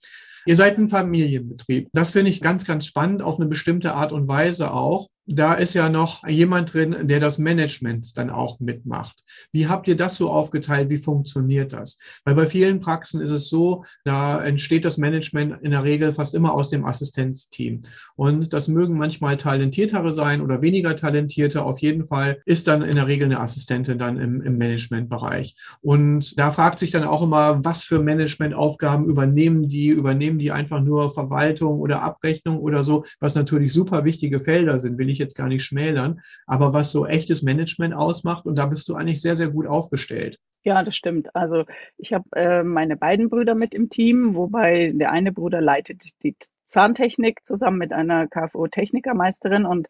Ihr 0.45 0.55
seid 0.55 0.77
ein 0.77 0.89
Familienbetrieb. 0.89 1.89
Das 1.93 2.11
finde 2.11 2.29
ich 2.31 2.41
ganz, 2.41 2.65
ganz 2.65 2.85
spannend, 2.85 3.21
auf 3.21 3.39
eine 3.39 3.49
bestimmte 3.49 3.93
Art 3.93 4.11
und 4.11 4.27
Weise 4.27 4.73
auch 4.73 5.07
da 5.35 5.53
ist 5.53 5.73
ja 5.73 5.89
noch 5.89 6.27
jemand 6.27 6.73
drin, 6.73 6.95
der 7.03 7.19
das 7.19 7.37
Management 7.37 8.17
dann 8.17 8.29
auch 8.29 8.59
mitmacht. 8.59 9.23
Wie 9.51 9.67
habt 9.67 9.87
ihr 9.87 9.95
das 9.95 10.17
so 10.17 10.31
aufgeteilt? 10.31 10.89
Wie 10.89 10.97
funktioniert 10.97 11.73
das? 11.73 12.21
Weil 12.25 12.35
bei 12.35 12.47
vielen 12.47 12.79
Praxen 12.79 13.21
ist 13.21 13.31
es 13.31 13.49
so, 13.49 13.83
da 14.03 14.43
entsteht 14.43 14.85
das 14.85 14.97
Management 14.97 15.61
in 15.61 15.71
der 15.71 15.83
Regel 15.83 16.11
fast 16.13 16.33
immer 16.33 16.53
aus 16.53 16.69
dem 16.69 16.85
Assistenzteam. 16.85 17.81
Und 18.15 18.53
das 18.53 18.67
mögen 18.67 18.97
manchmal 18.97 19.37
talentiertere 19.37 20.11
sein 20.11 20.41
oder 20.41 20.61
weniger 20.61 20.95
talentierte. 20.95 21.63
Auf 21.63 21.79
jeden 21.79 22.03
Fall 22.03 22.41
ist 22.45 22.67
dann 22.67 22.81
in 22.81 22.95
der 22.95 23.07
Regel 23.07 23.25
eine 23.25 23.39
Assistentin 23.39 23.97
dann 23.97 24.17
im, 24.17 24.41
im 24.41 24.57
Managementbereich. 24.57 25.55
Und 25.81 26.37
da 26.39 26.51
fragt 26.51 26.79
sich 26.79 26.91
dann 26.91 27.03
auch 27.03 27.21
immer, 27.21 27.63
was 27.63 27.83
für 27.83 28.01
Managementaufgaben 28.01 29.05
übernehmen 29.05 29.67
die? 29.67 29.89
Übernehmen 29.89 30.30
die 30.37 30.51
einfach 30.51 30.81
nur 30.81 31.11
Verwaltung 31.13 31.79
oder 31.79 32.01
Abrechnung 32.01 32.59
oder 32.59 32.83
so, 32.83 33.03
was 33.19 33.35
natürlich 33.35 33.73
super 33.73 34.05
wichtige 34.05 34.39
Felder 34.39 34.79
sind, 34.79 34.97
will 34.97 35.09
ich 35.09 35.17
jetzt 35.17 35.35
gar 35.35 35.47
nicht 35.47 35.63
schmälern, 35.63 36.19
aber 36.45 36.73
was 36.73 36.91
so 36.91 37.05
echtes 37.05 37.41
Management 37.41 37.93
ausmacht 37.93 38.45
und 38.45 38.57
da 38.57 38.65
bist 38.65 38.87
du 38.89 38.95
eigentlich 38.95 39.21
sehr, 39.21 39.35
sehr 39.35 39.49
gut 39.49 39.67
aufgestellt. 39.67 40.39
Ja, 40.63 40.83
das 40.83 40.95
stimmt. 40.95 41.35
Also 41.35 41.65
ich 41.97 42.13
habe 42.13 42.25
äh, 42.35 42.63
meine 42.63 42.95
beiden 42.95 43.29
Brüder 43.29 43.55
mit 43.55 43.73
im 43.73 43.89
Team, 43.89 44.35
wobei 44.35 44.91
der 44.93 45.11
eine 45.11 45.31
Bruder 45.31 45.59
leitet 45.59 46.03
die 46.23 46.35
Zahntechnik 46.65 47.43
zusammen 47.43 47.79
mit 47.79 47.93
einer 47.93 48.27
KFO-Technikermeisterin 48.27 49.65
und 49.65 49.87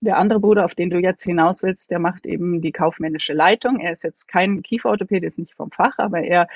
der 0.00 0.16
andere 0.16 0.40
Bruder, 0.40 0.64
auf 0.64 0.74
den 0.74 0.90
du 0.90 0.98
jetzt 0.98 1.22
hinaus 1.22 1.62
willst, 1.62 1.90
der 1.90 1.98
macht 1.98 2.26
eben 2.26 2.62
die 2.62 2.72
kaufmännische 2.72 3.34
Leitung. 3.34 3.80
Er 3.80 3.92
ist 3.92 4.02
jetzt 4.02 4.26
kein 4.26 4.62
Kieferorthopäde, 4.62 5.26
ist 5.26 5.38
nicht 5.38 5.54
vom 5.54 5.70
Fach, 5.70 5.98
aber 5.98 6.22
er 6.22 6.48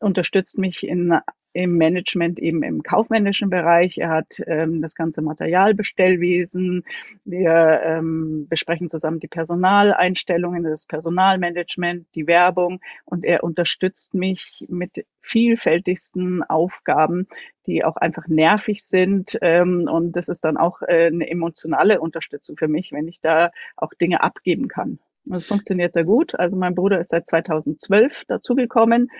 unterstützt 0.00 0.58
mich 0.58 0.86
in 0.86 1.18
im 1.58 1.76
Management 1.76 2.38
eben 2.38 2.62
im 2.62 2.82
kaufmännischen 2.82 3.50
Bereich. 3.50 3.98
Er 3.98 4.10
hat 4.10 4.40
ähm, 4.46 4.82
das 4.82 4.94
ganze 4.94 5.22
Materialbestellwesen. 5.22 6.84
Wir 7.24 7.80
ähm, 7.84 8.46
besprechen 8.48 8.90
zusammen 8.90 9.18
die 9.18 9.28
Personaleinstellungen, 9.28 10.62
das 10.62 10.86
Personalmanagement, 10.86 12.06
die 12.14 12.26
Werbung 12.26 12.80
und 13.06 13.24
er 13.24 13.42
unterstützt 13.42 14.14
mich 14.14 14.66
mit 14.68 15.04
vielfältigsten 15.20 16.42
Aufgaben, 16.44 17.26
die 17.66 17.84
auch 17.84 17.96
einfach 17.96 18.28
nervig 18.28 18.84
sind. 18.84 19.36
Ähm, 19.42 19.88
und 19.90 20.16
das 20.16 20.28
ist 20.28 20.44
dann 20.44 20.56
auch 20.56 20.82
äh, 20.82 21.06
eine 21.06 21.28
emotionale 21.28 22.00
Unterstützung 22.00 22.56
für 22.56 22.68
mich, 22.68 22.92
wenn 22.92 23.08
ich 23.08 23.20
da 23.20 23.50
auch 23.76 23.92
Dinge 23.94 24.22
abgeben 24.22 24.68
kann. 24.68 24.98
Es 25.30 25.46
funktioniert 25.46 25.92
sehr 25.92 26.04
gut. 26.04 26.38
Also 26.38 26.56
mein 26.56 26.74
Bruder 26.74 27.00
ist 27.00 27.10
seit 27.10 27.26
2012 27.26 28.24
dazugekommen 28.26 29.10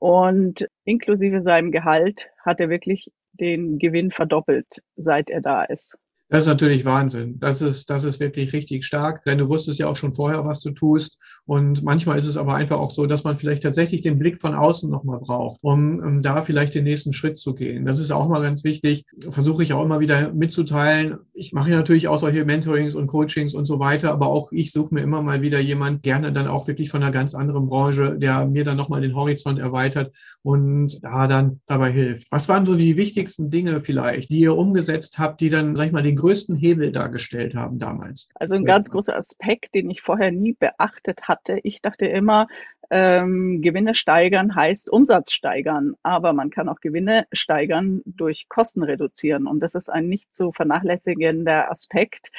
und 0.00 0.68
inklusive 0.84 1.40
seinem 1.40 1.72
Gehalt 1.72 2.30
hat 2.44 2.60
er 2.60 2.68
wirklich 2.68 3.12
den 3.32 3.78
Gewinn 3.78 4.10
verdoppelt, 4.10 4.82
seit 4.96 5.30
er 5.30 5.40
da 5.40 5.64
ist. 5.64 5.98
Das 6.28 6.42
ist 6.42 6.48
natürlich 6.48 6.84
Wahnsinn. 6.84 7.38
Das 7.38 7.62
ist, 7.62 7.88
das 7.88 8.02
ist 8.02 8.18
wirklich 8.18 8.52
richtig 8.52 8.84
stark, 8.84 9.22
denn 9.24 9.38
du 9.38 9.48
wusstest 9.48 9.78
ja 9.78 9.86
auch 9.86 9.94
schon 9.94 10.12
vorher, 10.12 10.44
was 10.44 10.60
du 10.60 10.72
tust. 10.72 11.18
Und 11.44 11.84
manchmal 11.84 12.18
ist 12.18 12.26
es 12.26 12.36
aber 12.36 12.56
einfach 12.56 12.80
auch 12.80 12.90
so, 12.90 13.06
dass 13.06 13.22
man 13.22 13.38
vielleicht 13.38 13.62
tatsächlich 13.62 14.02
den 14.02 14.18
Blick 14.18 14.40
von 14.40 14.54
außen 14.54 14.90
nochmal 14.90 15.20
braucht, 15.20 15.58
um, 15.62 16.00
um 16.00 16.22
da 16.22 16.42
vielleicht 16.42 16.74
den 16.74 16.82
nächsten 16.82 17.12
Schritt 17.12 17.38
zu 17.38 17.54
gehen. 17.54 17.86
Das 17.86 18.00
ist 18.00 18.10
auch 18.10 18.28
mal 18.28 18.42
ganz 18.42 18.64
wichtig. 18.64 19.04
Versuche 19.30 19.62
ich 19.62 19.72
auch 19.72 19.84
immer 19.84 20.00
wieder 20.00 20.32
mitzuteilen. 20.32 21.18
Ich 21.32 21.52
mache 21.52 21.70
natürlich 21.70 22.08
auch 22.08 22.18
solche 22.18 22.44
Mentorings 22.44 22.96
und 22.96 23.06
Coachings 23.06 23.54
und 23.54 23.66
so 23.66 23.78
weiter, 23.78 24.10
aber 24.10 24.26
auch 24.26 24.50
ich 24.50 24.72
suche 24.72 24.94
mir 24.94 25.02
immer 25.02 25.22
mal 25.22 25.42
wieder 25.42 25.60
jemand, 25.60 26.02
gerne 26.02 26.32
dann 26.32 26.48
auch 26.48 26.66
wirklich 26.66 26.90
von 26.90 27.04
einer 27.04 27.12
ganz 27.12 27.36
anderen 27.36 27.68
Branche, 27.68 28.16
der 28.18 28.46
mir 28.46 28.64
dann 28.64 28.76
nochmal 28.76 29.00
den 29.00 29.14
Horizont 29.14 29.60
erweitert 29.60 30.12
und 30.42 30.98
da 31.04 31.28
dann 31.28 31.60
dabei 31.68 31.92
hilft. 31.92 32.32
Was 32.32 32.48
waren 32.48 32.66
so 32.66 32.74
die 32.74 32.96
wichtigsten 32.96 33.48
Dinge 33.48 33.80
vielleicht, 33.80 34.30
die 34.30 34.40
ihr 34.40 34.56
umgesetzt 34.56 35.20
habt, 35.20 35.40
die 35.40 35.50
dann, 35.50 35.76
sag 35.76 35.86
ich 35.86 35.92
mal, 35.92 36.02
den 36.02 36.15
größten 36.16 36.56
Hebel 36.56 36.92
dargestellt 36.92 37.54
haben 37.54 37.78
damals? 37.78 38.28
Also 38.34 38.54
ein 38.54 38.64
ganz 38.64 38.90
großer 38.90 39.16
Aspekt, 39.16 39.74
den 39.74 39.90
ich 39.90 40.02
vorher 40.02 40.32
nie 40.32 40.54
beachtet 40.54 41.22
hatte. 41.22 41.60
Ich 41.62 41.82
dachte 41.82 42.06
immer, 42.06 42.48
ähm, 42.90 43.62
Gewinne 43.62 43.94
steigern 43.94 44.54
heißt 44.54 44.90
Umsatz 44.90 45.32
steigern, 45.32 45.94
aber 46.02 46.32
man 46.32 46.50
kann 46.50 46.68
auch 46.68 46.80
Gewinne 46.80 47.26
steigern 47.32 48.02
durch 48.04 48.48
Kosten 48.48 48.82
reduzieren 48.82 49.46
und 49.46 49.60
das 49.60 49.74
ist 49.74 49.88
ein 49.88 50.08
nicht 50.08 50.34
zu 50.34 50.52
vernachlässigender 50.52 51.70
Aspekt. 51.70 52.30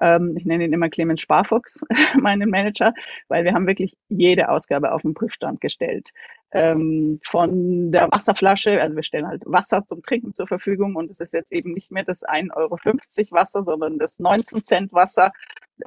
Ähm, 0.00 0.34
ich 0.36 0.44
nenne 0.44 0.64
ihn 0.64 0.72
immer 0.72 0.88
Clemens 0.88 1.20
Sparfuchs, 1.20 1.82
meinen 2.18 2.50
Manager, 2.50 2.94
weil 3.28 3.44
wir 3.44 3.54
haben 3.54 3.66
wirklich 3.66 3.96
jede 4.08 4.48
Ausgabe 4.48 4.92
auf 4.92 5.02
den 5.02 5.14
Prüfstand 5.14 5.60
gestellt. 5.60 6.10
Ähm, 6.54 7.20
von 7.24 7.92
der 7.92 8.10
Wasserflasche, 8.10 8.80
also 8.80 8.94
wir 8.94 9.02
stellen 9.02 9.26
halt 9.26 9.42
Wasser 9.46 9.86
zum 9.86 10.02
Trinken 10.02 10.34
zur 10.34 10.46
Verfügung 10.46 10.96
und 10.96 11.10
es 11.10 11.20
ist 11.20 11.32
jetzt 11.32 11.52
eben 11.52 11.72
nicht 11.72 11.90
mehr 11.90 12.04
das 12.04 12.26
1,50 12.26 12.50
Euro 12.56 12.76
Wasser, 13.30 13.62
sondern 13.62 13.98
das 13.98 14.18
19 14.18 14.62
Cent 14.62 14.92
Wasser 14.92 15.32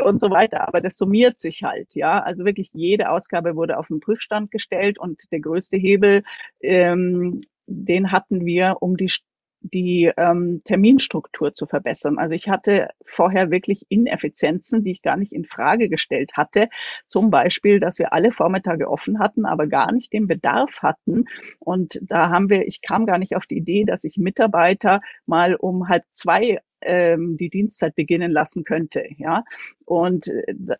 und 0.04 0.20
so 0.20 0.30
weiter. 0.30 0.68
Aber 0.68 0.82
das 0.82 0.98
summiert 0.98 1.40
sich 1.40 1.64
halt, 1.64 1.96
ja. 1.96 2.22
Also 2.22 2.46
wirklich 2.46 2.70
jede 2.74 3.10
Ausgabe 3.10 3.56
wurde 3.56 3.78
auf 3.78 3.88
den 3.88 4.00
Prüfstand 4.00 4.52
gestellt 4.52 5.00
und 5.00 5.32
der 5.32 5.40
größte 5.40 5.78
Hebel, 5.78 6.24
ähm, 6.62 7.42
den 7.68 8.12
hatten 8.12 8.46
wir, 8.46 8.78
um 8.82 8.98
die 8.98 9.10
die 9.74 10.12
ähm, 10.18 10.62
Terminstruktur 10.64 11.56
zu 11.56 11.66
verbessern. 11.66 12.20
Also 12.20 12.34
ich 12.34 12.50
hatte 12.50 12.90
vorher 13.06 13.50
wirklich 13.50 13.86
Ineffizienzen, 13.90 14.84
die 14.84 14.92
ich 14.92 15.02
gar 15.02 15.18
nicht 15.18 15.34
in 15.34 15.46
Frage 15.46 15.90
gestellt 15.90 16.34
hatte. 16.36 16.70
Zum 17.08 17.32
Beispiel, 17.32 17.80
dass 17.80 17.98
wir 17.98 18.14
alle 18.14 18.32
Vormittage 18.32 18.88
offen 18.88 19.20
hatten, 19.20 19.46
aber 19.46 19.68
gar 19.68 19.92
nicht 19.92 20.14
den 20.14 20.28
Bedarf 20.28 20.82
hatten. 20.82 21.26
Und 21.60 22.00
da 22.04 22.30
haben 22.30 22.50
wir, 22.50 22.68
ich 22.68 22.82
kam 22.82 23.06
gar 23.06 23.18
nicht 23.18 23.36
auf 23.36 23.48
die 23.48 23.58
Idee, 23.58 23.86
dass 23.86 24.04
ich 24.04 24.18
Mitarbeiter 24.18 25.02
mal 25.26 25.56
um 25.56 25.90
halb 25.90 26.04
zwei 26.12 26.60
ähm, 26.82 27.38
die 27.38 27.50
Dienstzeit 27.50 27.96
beginnen 27.96 28.32
lassen 28.32 28.64
könnte. 28.64 29.06
Ja, 29.18 29.44
und 29.86 30.28
äh, 30.28 30.76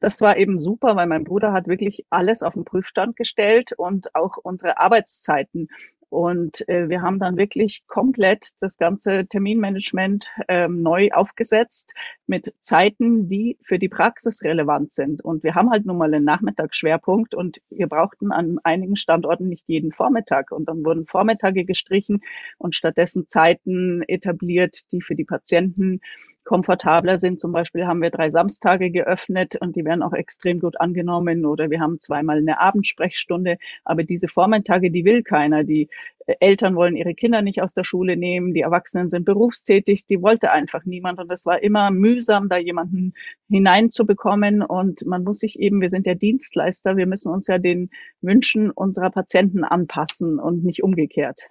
das 0.00 0.20
war 0.20 0.36
eben 0.36 0.58
super, 0.58 0.96
weil 0.96 1.06
mein 1.06 1.24
Bruder 1.24 1.52
hat 1.52 1.66
wirklich 1.66 2.06
alles 2.10 2.42
auf 2.42 2.54
den 2.54 2.64
Prüfstand 2.64 3.16
gestellt 3.16 3.72
und 3.72 4.14
auch 4.14 4.36
unsere 4.36 4.78
Arbeitszeiten 4.78 5.68
und 6.10 6.66
äh, 6.68 6.88
wir 6.88 7.02
haben 7.02 7.18
dann 7.18 7.36
wirklich 7.36 7.84
komplett 7.86 8.50
das 8.60 8.78
ganze 8.78 9.26
Terminmanagement 9.26 10.30
ähm, 10.48 10.82
neu 10.82 11.10
aufgesetzt 11.12 11.94
mit 12.26 12.54
Zeiten, 12.60 13.28
die 13.28 13.58
für 13.62 13.78
die 13.78 13.90
Praxis 13.90 14.42
relevant 14.42 14.92
sind. 14.92 15.22
Und 15.22 15.42
wir 15.42 15.54
haben 15.54 15.70
halt 15.70 15.84
nun 15.84 15.98
mal 15.98 16.12
einen 16.12 16.24
Nachmittagsschwerpunkt 16.24 17.34
und 17.34 17.60
wir 17.68 17.88
brauchten 17.88 18.32
an 18.32 18.58
einigen 18.64 18.96
Standorten 18.96 19.48
nicht 19.48 19.64
jeden 19.68 19.92
Vormittag. 19.92 20.50
Und 20.50 20.68
dann 20.68 20.84
wurden 20.84 21.06
Vormittage 21.06 21.64
gestrichen 21.64 22.22
und 22.56 22.74
stattdessen 22.74 23.28
Zeiten 23.28 24.02
etabliert, 24.06 24.90
die 24.92 25.02
für 25.02 25.14
die 25.14 25.24
Patienten 25.24 26.00
komfortabler 26.48 27.18
sind. 27.18 27.40
Zum 27.40 27.52
Beispiel 27.52 27.86
haben 27.86 28.00
wir 28.00 28.08
drei 28.08 28.30
Samstage 28.30 28.90
geöffnet 28.90 29.56
und 29.60 29.76
die 29.76 29.84
werden 29.84 30.02
auch 30.02 30.14
extrem 30.14 30.60
gut 30.60 30.80
angenommen 30.80 31.44
oder 31.44 31.68
wir 31.68 31.80
haben 31.80 32.00
zweimal 32.00 32.38
eine 32.38 32.58
Abendsprechstunde. 32.58 33.58
Aber 33.84 34.02
diese 34.02 34.28
Vormittage, 34.28 34.90
die 34.90 35.04
will 35.04 35.22
keiner. 35.22 35.62
Die 35.62 35.90
Eltern 36.40 36.76
wollen 36.76 36.96
ihre 36.96 37.14
Kinder 37.14 37.40
nicht 37.40 37.62
aus 37.62 37.72
der 37.72 37.84
Schule 37.84 38.16
nehmen, 38.16 38.52
die 38.52 38.60
Erwachsenen 38.60 39.08
sind 39.08 39.24
berufstätig, 39.24 40.06
die 40.06 40.20
wollte 40.20 40.52
einfach 40.52 40.84
niemand 40.84 41.18
und 41.18 41.32
es 41.32 41.46
war 41.46 41.62
immer 41.62 41.90
mühsam, 41.90 42.48
da 42.48 42.58
jemanden 42.58 43.14
hineinzubekommen 43.48 44.62
und 44.62 45.06
man 45.06 45.24
muss 45.24 45.38
sich 45.38 45.58
eben, 45.58 45.80
wir 45.80 45.88
sind 45.88 46.06
ja 46.06 46.14
Dienstleister, 46.14 46.96
wir 46.96 47.06
müssen 47.06 47.32
uns 47.32 47.46
ja 47.46 47.58
den 47.58 47.90
Wünschen 48.20 48.70
unserer 48.70 49.10
Patienten 49.10 49.64
anpassen 49.64 50.38
und 50.38 50.64
nicht 50.64 50.82
umgekehrt. 50.82 51.48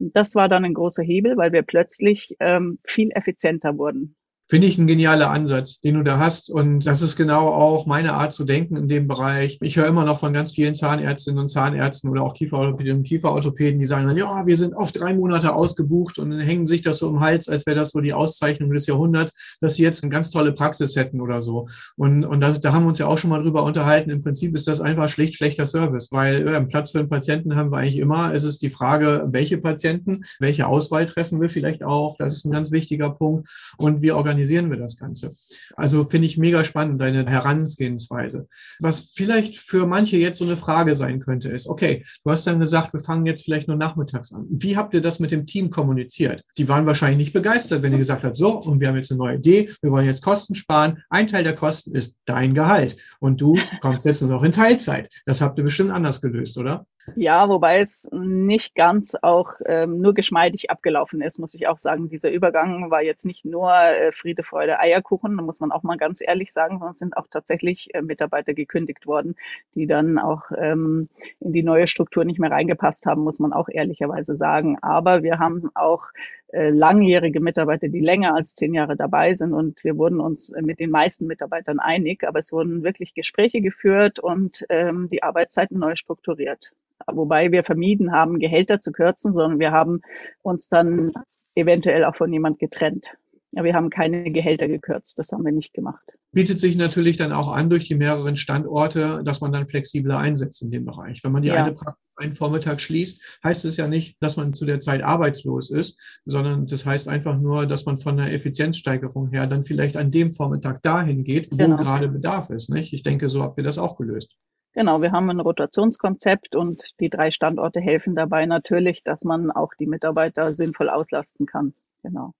Und 0.00 0.16
das 0.16 0.34
war 0.34 0.48
dann 0.48 0.64
ein 0.64 0.74
großer 0.74 1.02
Hebel, 1.02 1.36
weil 1.36 1.52
wir 1.52 1.62
plötzlich 1.62 2.36
ähm, 2.40 2.78
viel 2.84 3.10
effizienter 3.12 3.78
wurden. 3.78 4.16
Finde 4.50 4.66
ich 4.66 4.78
ein 4.78 4.88
genialer 4.88 5.30
Ansatz, 5.30 5.80
den 5.80 5.94
du 5.94 6.02
da 6.02 6.18
hast. 6.18 6.50
Und 6.50 6.84
das 6.84 7.02
ist 7.02 7.14
genau 7.14 7.50
auch 7.50 7.86
meine 7.86 8.14
Art 8.14 8.32
zu 8.32 8.42
denken 8.42 8.74
in 8.74 8.88
dem 8.88 9.06
Bereich. 9.06 9.58
Ich 9.62 9.76
höre 9.76 9.86
immer 9.86 10.04
noch 10.04 10.18
von 10.18 10.32
ganz 10.32 10.56
vielen 10.56 10.74
Zahnärztinnen 10.74 11.38
und 11.38 11.50
Zahnärzten 11.50 12.10
oder 12.10 12.22
auch 12.22 12.34
Kieferorthopäden 12.34 13.04
Kieferorthopäden, 13.04 13.78
die 13.78 13.86
sagen 13.86 14.08
dann, 14.08 14.16
ja, 14.16 14.44
wir 14.44 14.56
sind 14.56 14.76
auf 14.76 14.90
drei 14.90 15.14
Monate 15.14 15.54
ausgebucht 15.54 16.18
und 16.18 16.30
dann 16.30 16.40
hängen 16.40 16.66
sich 16.66 16.82
das 16.82 16.98
so 16.98 17.08
im 17.10 17.20
Hals, 17.20 17.48
als 17.48 17.64
wäre 17.64 17.76
das 17.76 17.90
so 17.90 18.00
die 18.00 18.12
Auszeichnung 18.12 18.72
des 18.72 18.88
Jahrhunderts, 18.88 19.56
dass 19.60 19.74
sie 19.76 19.84
jetzt 19.84 20.02
eine 20.02 20.10
ganz 20.10 20.30
tolle 20.30 20.50
Praxis 20.50 20.96
hätten 20.96 21.20
oder 21.20 21.40
so. 21.40 21.68
Und, 21.94 22.24
und 22.24 22.40
das, 22.40 22.60
da 22.60 22.72
haben 22.72 22.82
wir 22.82 22.88
uns 22.88 22.98
ja 22.98 23.06
auch 23.06 23.18
schon 23.18 23.30
mal 23.30 23.40
drüber 23.40 23.62
unterhalten. 23.62 24.10
Im 24.10 24.20
Prinzip 24.20 24.56
ist 24.56 24.66
das 24.66 24.80
einfach 24.80 25.08
schlicht 25.08 25.36
schlechter 25.36 25.68
Service, 25.68 26.08
weil 26.10 26.48
äh, 26.48 26.60
Platz 26.64 26.90
für 26.90 26.98
einen 26.98 27.08
Patienten 27.08 27.54
haben 27.54 27.70
wir 27.70 27.78
eigentlich 27.78 27.98
immer. 27.98 28.34
Es 28.34 28.42
ist 28.42 28.62
die 28.62 28.70
Frage, 28.70 29.28
welche 29.30 29.58
Patienten, 29.58 30.22
welche 30.40 30.66
Auswahl 30.66 31.06
treffen 31.06 31.40
wir 31.40 31.50
vielleicht 31.50 31.84
auch. 31.84 32.16
Das 32.16 32.34
ist 32.34 32.46
ein 32.46 32.50
ganz 32.50 32.72
wichtiger 32.72 33.10
Punkt. 33.10 33.48
Und 33.78 34.02
wir 34.02 34.16
organisieren 34.16 34.39
organisieren 34.40 34.70
wir 34.70 34.78
das 34.78 34.96
Ganze? 34.96 35.32
Also 35.76 36.04
finde 36.04 36.26
ich 36.26 36.38
mega 36.38 36.64
spannend, 36.64 37.00
deine 37.00 37.28
Herangehensweise. 37.28 38.48
Was 38.80 39.12
vielleicht 39.14 39.56
für 39.56 39.86
manche 39.86 40.16
jetzt 40.16 40.38
so 40.38 40.46
eine 40.46 40.56
Frage 40.56 40.96
sein 40.96 41.20
könnte, 41.20 41.50
ist, 41.50 41.66
okay, 41.66 42.02
du 42.24 42.30
hast 42.30 42.46
dann 42.46 42.58
gesagt, 42.58 42.92
wir 42.92 43.00
fangen 43.00 43.26
jetzt 43.26 43.44
vielleicht 43.44 43.68
nur 43.68 43.76
nachmittags 43.76 44.32
an. 44.32 44.46
Wie 44.48 44.76
habt 44.76 44.94
ihr 44.94 45.02
das 45.02 45.18
mit 45.18 45.30
dem 45.30 45.46
Team 45.46 45.70
kommuniziert? 45.70 46.42
Die 46.56 46.68
waren 46.68 46.86
wahrscheinlich 46.86 47.18
nicht 47.18 47.32
begeistert, 47.32 47.82
wenn 47.82 47.92
ihr 47.92 47.98
gesagt 47.98 48.24
habt, 48.24 48.36
so, 48.36 48.60
und 48.60 48.80
wir 48.80 48.88
haben 48.88 48.96
jetzt 48.96 49.10
eine 49.10 49.18
neue 49.18 49.36
Idee, 49.36 49.68
wir 49.82 49.90
wollen 49.90 50.06
jetzt 50.06 50.22
Kosten 50.22 50.54
sparen. 50.54 51.02
Ein 51.10 51.28
Teil 51.28 51.44
der 51.44 51.54
Kosten 51.54 51.94
ist 51.94 52.16
dein 52.24 52.54
Gehalt 52.54 52.96
und 53.20 53.40
du 53.40 53.58
kommst 53.80 54.04
jetzt 54.06 54.22
nur 54.22 54.30
noch 54.30 54.42
in 54.42 54.52
Teilzeit. 54.52 55.08
Das 55.26 55.40
habt 55.40 55.58
ihr 55.58 55.64
bestimmt 55.64 55.90
anders 55.90 56.20
gelöst, 56.20 56.56
oder? 56.56 56.86
Ja, 57.16 57.48
wobei 57.48 57.80
es 57.80 58.08
nicht 58.12 58.74
ganz 58.74 59.16
auch 59.20 59.54
ähm, 59.66 60.00
nur 60.00 60.14
geschmeidig 60.14 60.70
abgelaufen 60.70 61.20
ist, 61.22 61.38
muss 61.38 61.54
ich 61.54 61.66
auch 61.66 61.78
sagen. 61.78 62.08
Dieser 62.08 62.30
Übergang 62.30 62.90
war 62.90 63.02
jetzt 63.02 63.24
nicht 63.24 63.44
nur 63.44 63.72
äh, 63.72 64.12
Friede, 64.12 64.42
Freude, 64.42 64.78
Eierkuchen, 64.78 65.36
da 65.36 65.42
muss 65.42 65.60
man 65.60 65.72
auch 65.72 65.82
mal 65.82 65.96
ganz 65.96 66.20
ehrlich 66.24 66.52
sagen, 66.52 66.78
sondern 66.78 66.94
sind 66.94 67.16
auch 67.16 67.26
tatsächlich 67.28 67.94
äh, 67.94 68.02
Mitarbeiter 68.02 68.54
gekündigt 68.54 69.06
worden, 69.06 69.34
die 69.74 69.86
dann 69.86 70.18
auch 70.18 70.50
ähm, 70.56 71.08
in 71.40 71.52
die 71.52 71.62
neue 71.62 71.86
Struktur 71.86 72.24
nicht 72.24 72.38
mehr 72.38 72.50
reingepasst 72.50 73.06
haben, 73.06 73.22
muss 73.22 73.38
man 73.38 73.52
auch 73.52 73.68
ehrlicherweise 73.68 74.36
sagen. 74.36 74.78
Aber 74.82 75.22
wir 75.22 75.38
haben 75.38 75.70
auch 75.74 76.08
äh, 76.52 76.70
langjährige 76.70 77.40
Mitarbeiter, 77.40 77.88
die 77.88 78.00
länger 78.00 78.34
als 78.34 78.54
zehn 78.54 78.74
Jahre 78.74 78.96
dabei 78.96 79.34
sind 79.34 79.52
und 79.52 79.82
wir 79.84 79.96
wurden 79.96 80.20
uns 80.20 80.52
mit 80.60 80.80
den 80.80 80.90
meisten 80.90 81.26
Mitarbeitern 81.26 81.78
einig, 81.78 82.26
aber 82.26 82.40
es 82.40 82.52
wurden 82.52 82.82
wirklich 82.82 83.14
Gespräche 83.14 83.60
geführt 83.60 84.18
und 84.18 84.64
ähm, 84.68 85.08
die 85.10 85.22
Arbeitszeiten 85.22 85.78
neu 85.78 85.96
strukturiert 85.96 86.72
wobei 87.06 87.52
wir 87.52 87.64
vermieden 87.64 88.12
haben, 88.12 88.38
Gehälter 88.38 88.80
zu 88.80 88.92
kürzen, 88.92 89.34
sondern 89.34 89.58
wir 89.58 89.72
haben 89.72 90.00
uns 90.42 90.68
dann 90.68 91.12
eventuell 91.54 92.04
auch 92.04 92.16
von 92.16 92.32
jemand 92.32 92.58
getrennt. 92.58 93.14
Ja, 93.52 93.64
wir 93.64 93.74
haben 93.74 93.90
keine 93.90 94.30
Gehälter 94.30 94.68
gekürzt, 94.68 95.18
das 95.18 95.32
haben 95.32 95.44
wir 95.44 95.52
nicht 95.52 95.74
gemacht. 95.74 96.04
Bietet 96.32 96.60
sich 96.60 96.76
natürlich 96.76 97.16
dann 97.16 97.32
auch 97.32 97.52
an 97.52 97.68
durch 97.68 97.88
die 97.88 97.96
mehreren 97.96 98.36
Standorte, 98.36 99.22
dass 99.24 99.40
man 99.40 99.52
dann 99.52 99.66
flexibler 99.66 100.18
einsetzt 100.18 100.62
in 100.62 100.70
dem 100.70 100.84
Bereich. 100.84 101.24
Wenn 101.24 101.32
man 101.32 101.42
die 101.42 101.48
ja. 101.48 101.64
eine 101.64 101.72
Praxis 101.72 102.00
einen 102.20 102.32
Vormittag 102.32 102.80
schließt, 102.80 103.40
heißt 103.42 103.64
es 103.64 103.76
ja 103.76 103.88
nicht, 103.88 104.16
dass 104.20 104.36
man 104.36 104.52
zu 104.52 104.66
der 104.66 104.78
Zeit 104.78 105.02
arbeitslos 105.02 105.70
ist, 105.70 106.20
sondern 106.24 106.66
das 106.66 106.86
heißt 106.86 107.08
einfach 107.08 107.38
nur, 107.38 107.66
dass 107.66 107.86
man 107.86 107.98
von 107.98 108.16
der 108.16 108.32
Effizienzsteigerung 108.32 109.30
her 109.30 109.46
dann 109.46 109.64
vielleicht 109.64 109.96
an 109.96 110.10
dem 110.10 110.30
Vormittag 110.32 110.82
dahin 110.82 111.24
geht, 111.24 111.50
wo 111.50 111.56
genau. 111.56 111.76
gerade 111.76 112.08
Bedarf 112.08 112.50
ist. 112.50 112.68
Nicht? 112.68 112.92
Ich 112.92 113.02
denke, 113.02 113.28
so 113.28 113.42
habt 113.42 113.58
ihr 113.58 113.64
das 113.64 113.78
auch 113.78 113.96
gelöst. 113.96 114.36
Genau, 114.72 115.00
wir 115.00 115.12
haben 115.12 115.30
ein 115.30 115.38
Rotationskonzept 115.38 116.56
und 116.56 116.98
die 116.98 117.08
drei 117.08 117.30
Standorte 117.30 117.80
helfen 117.80 118.16
dabei 118.16 118.46
natürlich, 118.46 119.04
dass 119.04 119.24
man 119.24 119.52
auch 119.52 119.74
die 119.74 119.86
Mitarbeiter 119.86 120.52
sinnvoll 120.52 120.88
auslasten 120.90 121.46
kann. 121.46 121.74
Genau. 122.02 122.34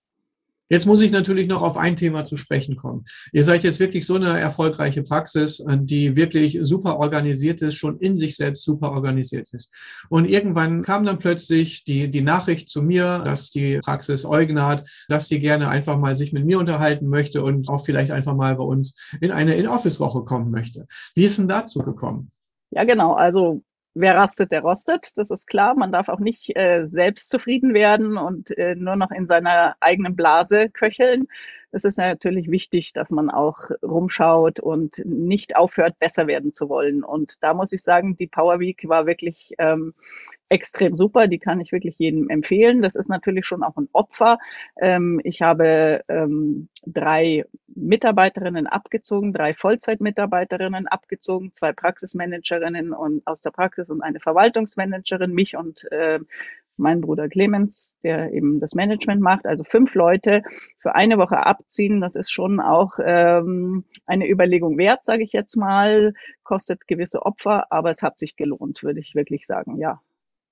Jetzt 0.71 0.85
muss 0.85 1.01
ich 1.01 1.11
natürlich 1.11 1.49
noch 1.49 1.61
auf 1.61 1.75
ein 1.75 1.97
Thema 1.97 2.25
zu 2.25 2.37
sprechen 2.37 2.77
kommen. 2.77 3.03
Ihr 3.33 3.43
seid 3.43 3.65
jetzt 3.65 3.81
wirklich 3.81 4.05
so 4.05 4.15
eine 4.15 4.39
erfolgreiche 4.39 5.03
Praxis, 5.03 5.59
äh, 5.59 5.77
die 5.81 6.15
wirklich 6.15 6.59
super 6.61 6.97
organisiert 6.97 7.61
ist, 7.61 7.75
schon 7.75 7.99
in 7.99 8.15
sich 8.15 8.37
selbst 8.37 8.63
super 8.63 8.93
organisiert 8.93 9.53
ist. 9.53 10.05
Und 10.07 10.29
irgendwann 10.29 10.81
kam 10.81 11.03
dann 11.03 11.19
plötzlich 11.19 11.83
die, 11.83 12.09
die 12.09 12.21
Nachricht 12.21 12.69
zu 12.69 12.81
mir, 12.81 13.19
dass 13.19 13.51
die 13.51 13.79
Praxis 13.79 14.25
Eugnat, 14.25 14.87
dass 15.09 15.27
die 15.27 15.39
gerne 15.39 15.67
einfach 15.67 15.97
mal 15.97 16.15
sich 16.15 16.31
mit 16.31 16.45
mir 16.45 16.57
unterhalten 16.57 17.09
möchte 17.09 17.43
und 17.43 17.67
auch 17.67 17.83
vielleicht 17.83 18.11
einfach 18.11 18.35
mal 18.35 18.55
bei 18.55 18.63
uns 18.63 19.11
in 19.19 19.31
eine 19.31 19.55
In-Office-Woche 19.55 20.23
kommen 20.23 20.51
möchte. 20.51 20.87
Wie 21.15 21.25
ist 21.25 21.37
denn 21.37 21.49
dazu 21.49 21.79
gekommen? 21.79 22.31
Ja, 22.69 22.85
genau. 22.85 23.13
Also 23.13 23.61
wer 23.93 24.15
rastet, 24.15 24.51
der 24.51 24.61
rostet. 24.61 25.17
Das 25.17 25.31
ist 25.31 25.47
klar. 25.47 25.75
Man 25.75 25.91
darf 25.91 26.09
auch 26.09 26.19
nicht 26.19 26.55
äh, 26.55 26.83
selbst 26.83 27.29
zufrieden 27.29 27.73
werden 27.73 28.17
und 28.17 28.57
äh, 28.57 28.75
nur 28.75 28.95
noch 28.95 29.11
in 29.11 29.27
seiner 29.27 29.75
eigenen 29.79 30.15
Blase 30.15 30.69
köcheln. 30.69 31.27
Es 31.71 31.85
ist 31.85 31.97
natürlich 31.97 32.51
wichtig, 32.51 32.91
dass 32.93 33.11
man 33.11 33.29
auch 33.29 33.69
rumschaut 33.81 34.59
und 34.59 35.01
nicht 35.05 35.55
aufhört, 35.55 35.99
besser 35.99 36.27
werden 36.27 36.53
zu 36.53 36.67
wollen. 36.67 37.03
Und 37.03 37.43
da 37.43 37.53
muss 37.53 37.71
ich 37.71 37.81
sagen, 37.81 38.17
die 38.17 38.27
Power 38.27 38.59
Week 38.59 38.87
war 38.89 39.05
wirklich 39.05 39.53
ähm, 39.57 39.93
extrem 40.51 40.95
super. 40.95 41.27
Die 41.27 41.39
kann 41.39 41.61
ich 41.61 41.71
wirklich 41.71 41.97
jedem 41.97 42.29
empfehlen. 42.29 42.81
Das 42.81 42.95
ist 42.95 43.09
natürlich 43.09 43.45
schon 43.45 43.63
auch 43.63 43.77
ein 43.77 43.87
Opfer. 43.93 44.37
Ähm, 44.79 45.21
ich 45.23 45.41
habe 45.41 46.03
ähm, 46.09 46.67
drei 46.85 47.45
Mitarbeiterinnen 47.67 48.67
abgezogen, 48.67 49.31
drei 49.31 49.53
Vollzeitmitarbeiterinnen 49.53 50.87
abgezogen, 50.87 51.53
zwei 51.53 51.71
Praxismanagerinnen 51.71 52.91
und 52.91 53.25
aus 53.25 53.41
der 53.41 53.51
Praxis 53.51 53.89
und 53.89 54.01
eine 54.01 54.19
Verwaltungsmanagerin, 54.19 55.31
mich 55.31 55.55
und 55.55 55.89
äh, 55.91 56.19
mein 56.75 56.99
Bruder 56.99 57.29
Clemens, 57.29 57.97
der 58.03 58.33
eben 58.33 58.59
das 58.59 58.75
Management 58.75 59.21
macht. 59.21 59.45
Also 59.45 59.63
fünf 59.63 59.93
Leute 59.95 60.43
für 60.79 60.95
eine 60.95 61.17
Woche 61.17 61.45
abziehen, 61.45 62.01
das 62.01 62.15
ist 62.15 62.31
schon 62.31 62.59
auch 62.59 62.93
ähm, 63.03 63.85
eine 64.05 64.29
Überlegung 64.29 64.77
wert, 64.77 65.05
sage 65.05 65.23
ich 65.23 65.31
jetzt 65.31 65.55
mal. 65.55 66.13
Kostet 66.43 66.87
gewisse 66.87 67.25
Opfer, 67.25 67.71
aber 67.71 67.91
es 67.91 68.03
hat 68.03 68.17
sich 68.17 68.35
gelohnt, 68.35 68.83
würde 68.83 68.99
ich 68.99 69.15
wirklich 69.15 69.45
sagen, 69.45 69.77
ja. 69.77 70.01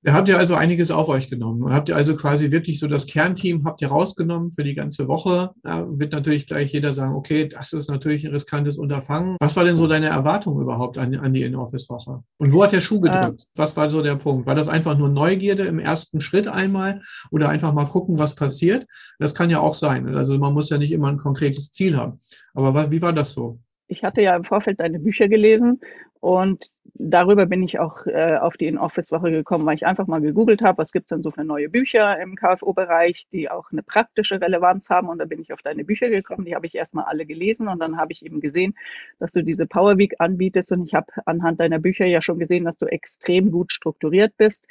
Da 0.01 0.13
habt 0.13 0.29
ihr 0.29 0.37
also 0.37 0.55
einiges 0.55 0.91
auf 0.91 1.09
euch 1.09 1.29
genommen. 1.29 1.61
Und 1.61 1.73
habt 1.73 1.89
ihr 1.89 1.95
also 1.95 2.15
quasi 2.15 2.51
wirklich 2.51 2.79
so 2.79 2.87
das 2.87 3.05
Kernteam 3.05 3.65
habt 3.65 3.81
ihr 3.81 3.89
rausgenommen 3.89 4.49
für 4.49 4.63
die 4.63 4.73
ganze 4.73 5.09
Woche. 5.09 5.51
Da 5.61 5.85
wird 5.89 6.13
natürlich 6.13 6.47
gleich 6.47 6.71
jeder 6.71 6.93
sagen, 6.93 7.15
okay, 7.15 7.47
das 7.49 7.73
ist 7.73 7.89
natürlich 7.89 8.25
ein 8.25 8.31
riskantes 8.31 8.77
Unterfangen. 8.77 9.35
Was 9.41 9.57
war 9.57 9.65
denn 9.65 9.75
so 9.75 9.87
deine 9.87 10.07
Erwartung 10.07 10.61
überhaupt 10.61 10.97
an, 10.97 11.13
an 11.15 11.33
die 11.33 11.43
In-Office-Woche? 11.43 12.23
Und 12.37 12.53
wo 12.53 12.63
hat 12.63 12.71
der 12.71 12.79
Schuh 12.79 13.01
gedrückt? 13.01 13.41
Äh, 13.41 13.45
was 13.55 13.75
war 13.75 13.89
so 13.89 14.01
der 14.01 14.15
Punkt? 14.15 14.47
War 14.47 14.55
das 14.55 14.69
einfach 14.69 14.97
nur 14.97 15.09
Neugierde 15.09 15.63
im 15.63 15.79
ersten 15.79 16.21
Schritt 16.21 16.47
einmal 16.47 17.01
oder 17.31 17.49
einfach 17.49 17.73
mal 17.73 17.85
gucken, 17.85 18.17
was 18.17 18.35
passiert? 18.35 18.85
Das 19.19 19.35
kann 19.35 19.49
ja 19.49 19.59
auch 19.59 19.75
sein. 19.75 20.07
Also 20.15 20.37
man 20.39 20.53
muss 20.53 20.69
ja 20.69 20.77
nicht 20.77 20.93
immer 20.93 21.09
ein 21.09 21.17
konkretes 21.17 21.71
Ziel 21.71 21.97
haben. 21.97 22.17
Aber 22.53 22.73
was, 22.73 22.89
wie 22.89 23.01
war 23.01 23.11
das 23.11 23.33
so? 23.33 23.59
ich 23.89 24.03
hatte 24.03 24.21
ja 24.21 24.35
im 24.35 24.43
Vorfeld 24.43 24.79
deine 24.79 24.99
Bücher 24.99 25.27
gelesen 25.27 25.81
und 26.19 26.73
darüber 26.95 27.45
bin 27.45 27.63
ich 27.63 27.79
auch 27.79 28.05
äh, 28.05 28.37
auf 28.37 28.57
die 28.57 28.67
In-Office-Woche 28.67 29.31
gekommen, 29.31 29.65
weil 29.65 29.75
ich 29.75 29.85
einfach 29.85 30.05
mal 30.07 30.19
gegoogelt 30.19 30.61
habe, 30.61 30.79
was 30.79 30.91
gibt's 30.91 31.09
denn 31.09 31.23
so 31.23 31.31
für 31.31 31.45
neue 31.45 31.69
Bücher 31.69 32.19
im 32.19 32.35
KFO-Bereich, 32.35 33.27
die 33.31 33.49
auch 33.49 33.71
eine 33.71 33.83
praktische 33.83 34.41
Relevanz 34.41 34.89
haben. 34.89 35.07
Und 35.07 35.19
da 35.19 35.25
bin 35.25 35.39
ich 35.39 35.53
auf 35.53 35.61
deine 35.61 35.85
Bücher 35.85 36.09
gekommen, 36.09 36.43
die 36.43 36.55
habe 36.55 36.65
ich 36.65 36.75
erstmal 36.75 37.05
alle 37.05 37.25
gelesen. 37.25 37.69
Und 37.69 37.79
dann 37.79 37.97
habe 37.97 38.11
ich 38.11 38.25
eben 38.25 38.41
gesehen, 38.41 38.75
dass 39.17 39.31
du 39.31 39.43
diese 39.43 39.65
Power 39.65 39.97
Week 39.97 40.15
anbietest. 40.19 40.73
Und 40.73 40.83
ich 40.83 40.93
habe 40.93 41.07
anhand 41.25 41.61
deiner 41.61 41.79
Bücher 41.79 42.05
ja 42.05 42.21
schon 42.21 42.37
gesehen, 42.37 42.65
dass 42.65 42.77
du 42.77 42.85
extrem 42.85 43.49
gut 43.49 43.71
strukturiert 43.71 44.35
bist 44.35 44.67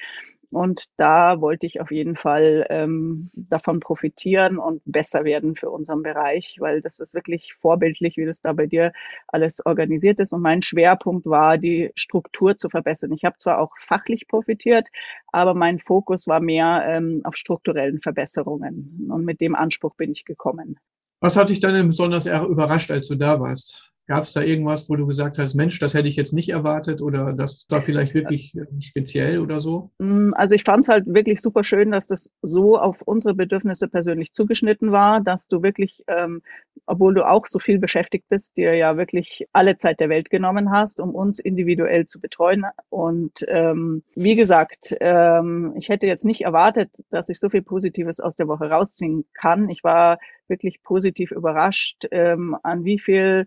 und 0.50 0.86
da 0.96 1.42
wollte 1.42 1.66
ich 1.66 1.80
auf 1.80 1.90
jeden 1.90 2.16
Fall 2.16 2.66
ähm, 2.70 3.30
davon 3.34 3.80
profitieren 3.80 4.58
und 4.58 4.80
besser 4.86 5.24
werden 5.24 5.56
für 5.56 5.70
unseren 5.70 6.02
Bereich, 6.02 6.56
weil 6.58 6.80
das 6.80 7.00
ist 7.00 7.14
wirklich 7.14 7.52
vorbildlich, 7.54 8.16
wie 8.16 8.24
das 8.24 8.40
da 8.40 8.54
bei 8.54 8.66
dir 8.66 8.92
alles 9.26 9.64
organisiert 9.64 10.20
ist. 10.20 10.32
Und 10.32 10.40
mein 10.40 10.62
Schwerpunkt 10.62 11.26
war, 11.26 11.58
die 11.58 11.90
Struktur 11.94 12.56
zu 12.56 12.70
verbessern. 12.70 13.12
Ich 13.12 13.24
habe 13.24 13.36
zwar 13.36 13.58
auch 13.58 13.72
fachlich 13.76 14.26
profitiert, 14.26 14.88
aber 15.32 15.52
mein 15.52 15.80
Fokus 15.80 16.26
war 16.28 16.40
mehr 16.40 16.82
ähm, 16.86 17.20
auf 17.24 17.36
strukturellen 17.36 17.98
Verbesserungen. 17.98 19.08
Und 19.10 19.26
mit 19.26 19.42
dem 19.42 19.54
Anspruch 19.54 19.96
bin 19.96 20.10
ich 20.12 20.24
gekommen. 20.24 20.78
Was 21.20 21.36
hat 21.36 21.50
dich 21.50 21.60
dann 21.60 21.88
besonders 21.88 22.26
überrascht, 22.26 22.90
als 22.90 23.08
du 23.08 23.16
da 23.16 23.38
warst? 23.38 23.92
Gab 24.08 24.24
es 24.24 24.32
da 24.32 24.40
irgendwas, 24.40 24.88
wo 24.88 24.96
du 24.96 25.06
gesagt 25.06 25.36
hast, 25.36 25.54
Mensch, 25.54 25.78
das 25.80 25.92
hätte 25.92 26.08
ich 26.08 26.16
jetzt 26.16 26.32
nicht 26.32 26.48
erwartet 26.48 27.02
oder 27.02 27.34
das 27.34 27.66
war 27.68 27.82
vielleicht 27.82 28.14
wirklich 28.14 28.56
äh, 28.56 28.64
speziell 28.80 29.38
oder 29.38 29.60
so? 29.60 29.90
Mm, 29.98 30.32
also 30.32 30.54
ich 30.54 30.64
fand 30.64 30.80
es 30.80 30.88
halt 30.88 31.04
wirklich 31.06 31.42
super 31.42 31.62
schön, 31.62 31.90
dass 31.90 32.06
das 32.06 32.34
so 32.40 32.78
auf 32.78 33.02
unsere 33.02 33.34
Bedürfnisse 33.34 33.86
persönlich 33.86 34.32
zugeschnitten 34.32 34.92
war, 34.92 35.20
dass 35.20 35.46
du 35.46 35.62
wirklich, 35.62 36.04
ähm, 36.06 36.40
obwohl 36.87 37.12
du 37.12 37.28
auch 37.28 37.46
so 37.46 37.59
viel 37.59 37.78
beschäftigt 37.78 38.24
bist, 38.30 38.56
dir 38.56 38.74
ja 38.74 38.96
wirklich 38.96 39.46
alle 39.52 39.76
Zeit 39.76 40.00
der 40.00 40.09
Welt 40.09 40.30
genommen 40.30 40.70
hast, 40.70 41.00
um 41.00 41.14
uns 41.14 41.38
individuell 41.38 42.06
zu 42.06 42.18
betreuen. 42.18 42.64
Und 42.88 43.44
ähm, 43.46 44.04
wie 44.14 44.37
gesagt, 44.37 44.96
ähm, 45.00 45.74
ich 45.76 45.90
hätte 45.90 46.06
jetzt 46.06 46.24
nicht 46.24 46.40
erwartet, 46.40 46.90
dass 47.11 47.28
ich 47.28 47.38
so 47.38 47.50
viel 47.50 47.62
Positives 47.62 48.20
aus 48.20 48.37
der 48.37 48.48
Woche 48.48 48.70
rausziehen 48.70 49.26
kann. 49.35 49.68
Ich 49.68 49.85
war 49.85 50.18
wirklich 50.48 50.83
positiv 50.83 51.30
überrascht, 51.30 52.06
ähm, 52.11 52.56
an 52.62 52.87
wie 52.87 52.98
viel 52.98 53.44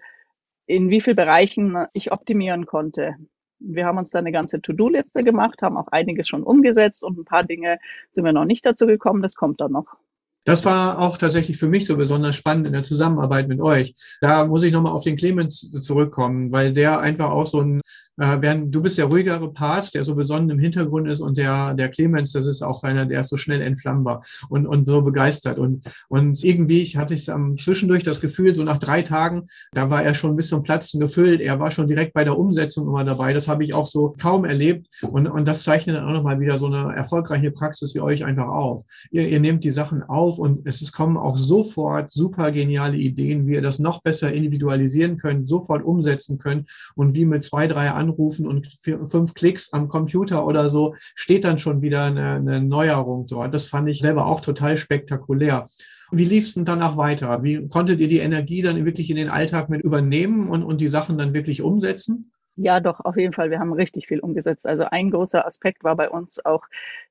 in 0.71 0.89
wie 0.89 1.01
vielen 1.01 1.17
Bereichen 1.17 1.85
ich 1.91 2.13
optimieren 2.13 2.65
konnte. 2.65 3.15
Wir 3.59 3.85
haben 3.85 3.97
uns 3.97 4.11
da 4.11 4.19
eine 4.19 4.31
ganze 4.31 4.61
To-Do-Liste 4.61 5.23
gemacht, 5.23 5.61
haben 5.61 5.77
auch 5.77 5.89
einiges 5.89 6.29
schon 6.29 6.43
umgesetzt 6.43 7.03
und 7.03 7.17
ein 7.19 7.25
paar 7.25 7.43
Dinge 7.43 7.77
sind 8.09 8.23
wir 8.23 8.31
noch 8.31 8.45
nicht 8.45 8.65
dazu 8.65 8.87
gekommen. 8.87 9.21
Das 9.21 9.35
kommt 9.35 9.59
dann 9.59 9.73
noch. 9.73 9.97
Das 10.45 10.65
war 10.65 10.97
auch 10.99 11.17
tatsächlich 11.17 11.57
für 11.57 11.67
mich 11.67 11.85
so 11.85 11.97
besonders 11.97 12.35
spannend 12.35 12.65
in 12.65 12.73
der 12.73 12.83
Zusammenarbeit 12.83 13.47
mit 13.47 13.59
euch. 13.59 13.93
Da 14.21 14.45
muss 14.45 14.63
ich 14.63 14.71
nochmal 14.71 14.93
auf 14.93 15.03
den 15.03 15.17
Clemens 15.17 15.69
zurückkommen, 15.83 16.51
weil 16.51 16.73
der 16.73 16.99
einfach 16.99 17.29
auch 17.29 17.45
so 17.45 17.59
ein 17.59 17.81
äh, 18.21 18.37
während 18.39 18.73
du 18.73 18.83
bist 18.83 18.99
der 18.99 19.05
ruhigere 19.05 19.51
Part, 19.51 19.95
der 19.95 20.03
so 20.03 20.13
besonnen 20.13 20.51
im 20.51 20.59
Hintergrund 20.59 21.07
ist 21.07 21.21
und 21.21 21.39
der, 21.39 21.73
der 21.73 21.89
Clemens, 21.89 22.33
das 22.33 22.45
ist 22.45 22.61
auch 22.61 22.83
einer, 22.83 23.07
der 23.07 23.21
ist 23.21 23.29
so 23.29 23.37
schnell 23.37 23.61
entflammbar 23.61 24.21
und, 24.49 24.67
und 24.67 24.85
so 24.85 25.01
begeistert. 25.01 25.57
Und, 25.57 25.83
und 26.07 26.43
irgendwie 26.43 26.83
ich 26.83 26.97
hatte 26.97 27.15
ich 27.15 27.31
am 27.31 27.57
zwischendurch 27.57 28.03
das 28.03 28.21
Gefühl, 28.21 28.53
so 28.53 28.63
nach 28.63 28.77
drei 28.77 29.01
Tagen, 29.01 29.45
da 29.71 29.89
war 29.89 30.03
er 30.03 30.13
schon 30.13 30.35
bis 30.35 30.49
zum 30.49 30.61
Platzen 30.61 30.99
gefüllt. 30.99 31.41
Er 31.41 31.59
war 31.59 31.71
schon 31.71 31.87
direkt 31.87 32.13
bei 32.13 32.23
der 32.23 32.37
Umsetzung 32.37 32.87
immer 32.87 33.03
dabei. 33.03 33.33
Das 33.33 33.47
habe 33.47 33.63
ich 33.63 33.73
auch 33.73 33.87
so 33.87 34.13
kaum 34.21 34.45
erlebt. 34.45 34.87
Und, 35.09 35.25
und 35.27 35.47
das 35.47 35.63
zeichnet 35.63 35.95
dann 35.95 36.05
auch 36.05 36.13
nochmal 36.13 36.39
wieder 36.39 36.59
so 36.59 36.67
eine 36.67 36.95
erfolgreiche 36.95 37.49
Praxis 37.49 37.95
wie 37.95 38.01
euch 38.01 38.23
einfach 38.23 38.49
auf. 38.49 38.83
Ihr, 39.09 39.27
ihr 39.27 39.39
nehmt 39.39 39.63
die 39.63 39.71
Sachen 39.71 40.03
auf 40.03 40.37
und 40.37 40.67
es 40.67 40.83
ist, 40.83 40.91
kommen 40.91 41.17
auch 41.17 41.37
sofort 41.37 42.11
super 42.11 42.51
geniale 42.51 42.97
Ideen, 42.97 43.47
wie 43.47 43.53
ihr 43.53 43.63
das 43.63 43.79
noch 43.79 44.03
besser 44.03 44.31
individualisieren 44.31 45.17
könnt, 45.17 45.47
sofort 45.47 45.83
umsetzen 45.83 46.37
könnt 46.37 46.69
und 46.95 47.15
wie 47.15 47.25
mit 47.25 47.41
zwei, 47.41 47.67
drei 47.67 47.89
anrufen 48.11 48.47
und 48.47 48.67
fünf 49.05 49.33
Klicks 49.33 49.73
am 49.73 49.87
Computer 49.87 50.45
oder 50.45 50.69
so 50.69 50.93
steht 50.95 51.43
dann 51.43 51.57
schon 51.57 51.81
wieder 51.81 52.03
eine, 52.03 52.33
eine 52.33 52.61
Neuerung 52.61 53.27
dort. 53.27 53.53
Das 53.53 53.67
fand 53.67 53.89
ich 53.89 53.99
selber 54.01 54.25
auch 54.25 54.41
total 54.41 54.77
spektakulär. 54.77 55.65
Wie 56.11 56.25
lief 56.25 56.45
es 56.45 56.53
denn 56.55 56.65
danach 56.65 56.97
weiter? 56.97 57.41
Wie 57.43 57.67
konntet 57.67 57.99
ihr 57.99 58.07
die 58.07 58.19
Energie 58.19 58.61
dann 58.61 58.85
wirklich 58.85 59.09
in 59.09 59.15
den 59.15 59.29
Alltag 59.29 59.69
mit 59.69 59.81
übernehmen 59.81 60.49
und, 60.49 60.63
und 60.63 60.81
die 60.81 60.89
Sachen 60.89 61.17
dann 61.17 61.33
wirklich 61.33 61.61
umsetzen? 61.61 62.31
Ja, 62.57 62.81
doch, 62.81 62.99
auf 62.99 63.15
jeden 63.15 63.33
Fall. 63.33 63.49
Wir 63.49 63.59
haben 63.59 63.71
richtig 63.71 64.07
viel 64.07 64.19
umgesetzt. 64.19 64.67
Also 64.67 64.83
ein 64.83 65.09
großer 65.09 65.45
Aspekt 65.45 65.85
war 65.85 65.95
bei 65.95 66.09
uns 66.09 66.43
auch 66.43 66.65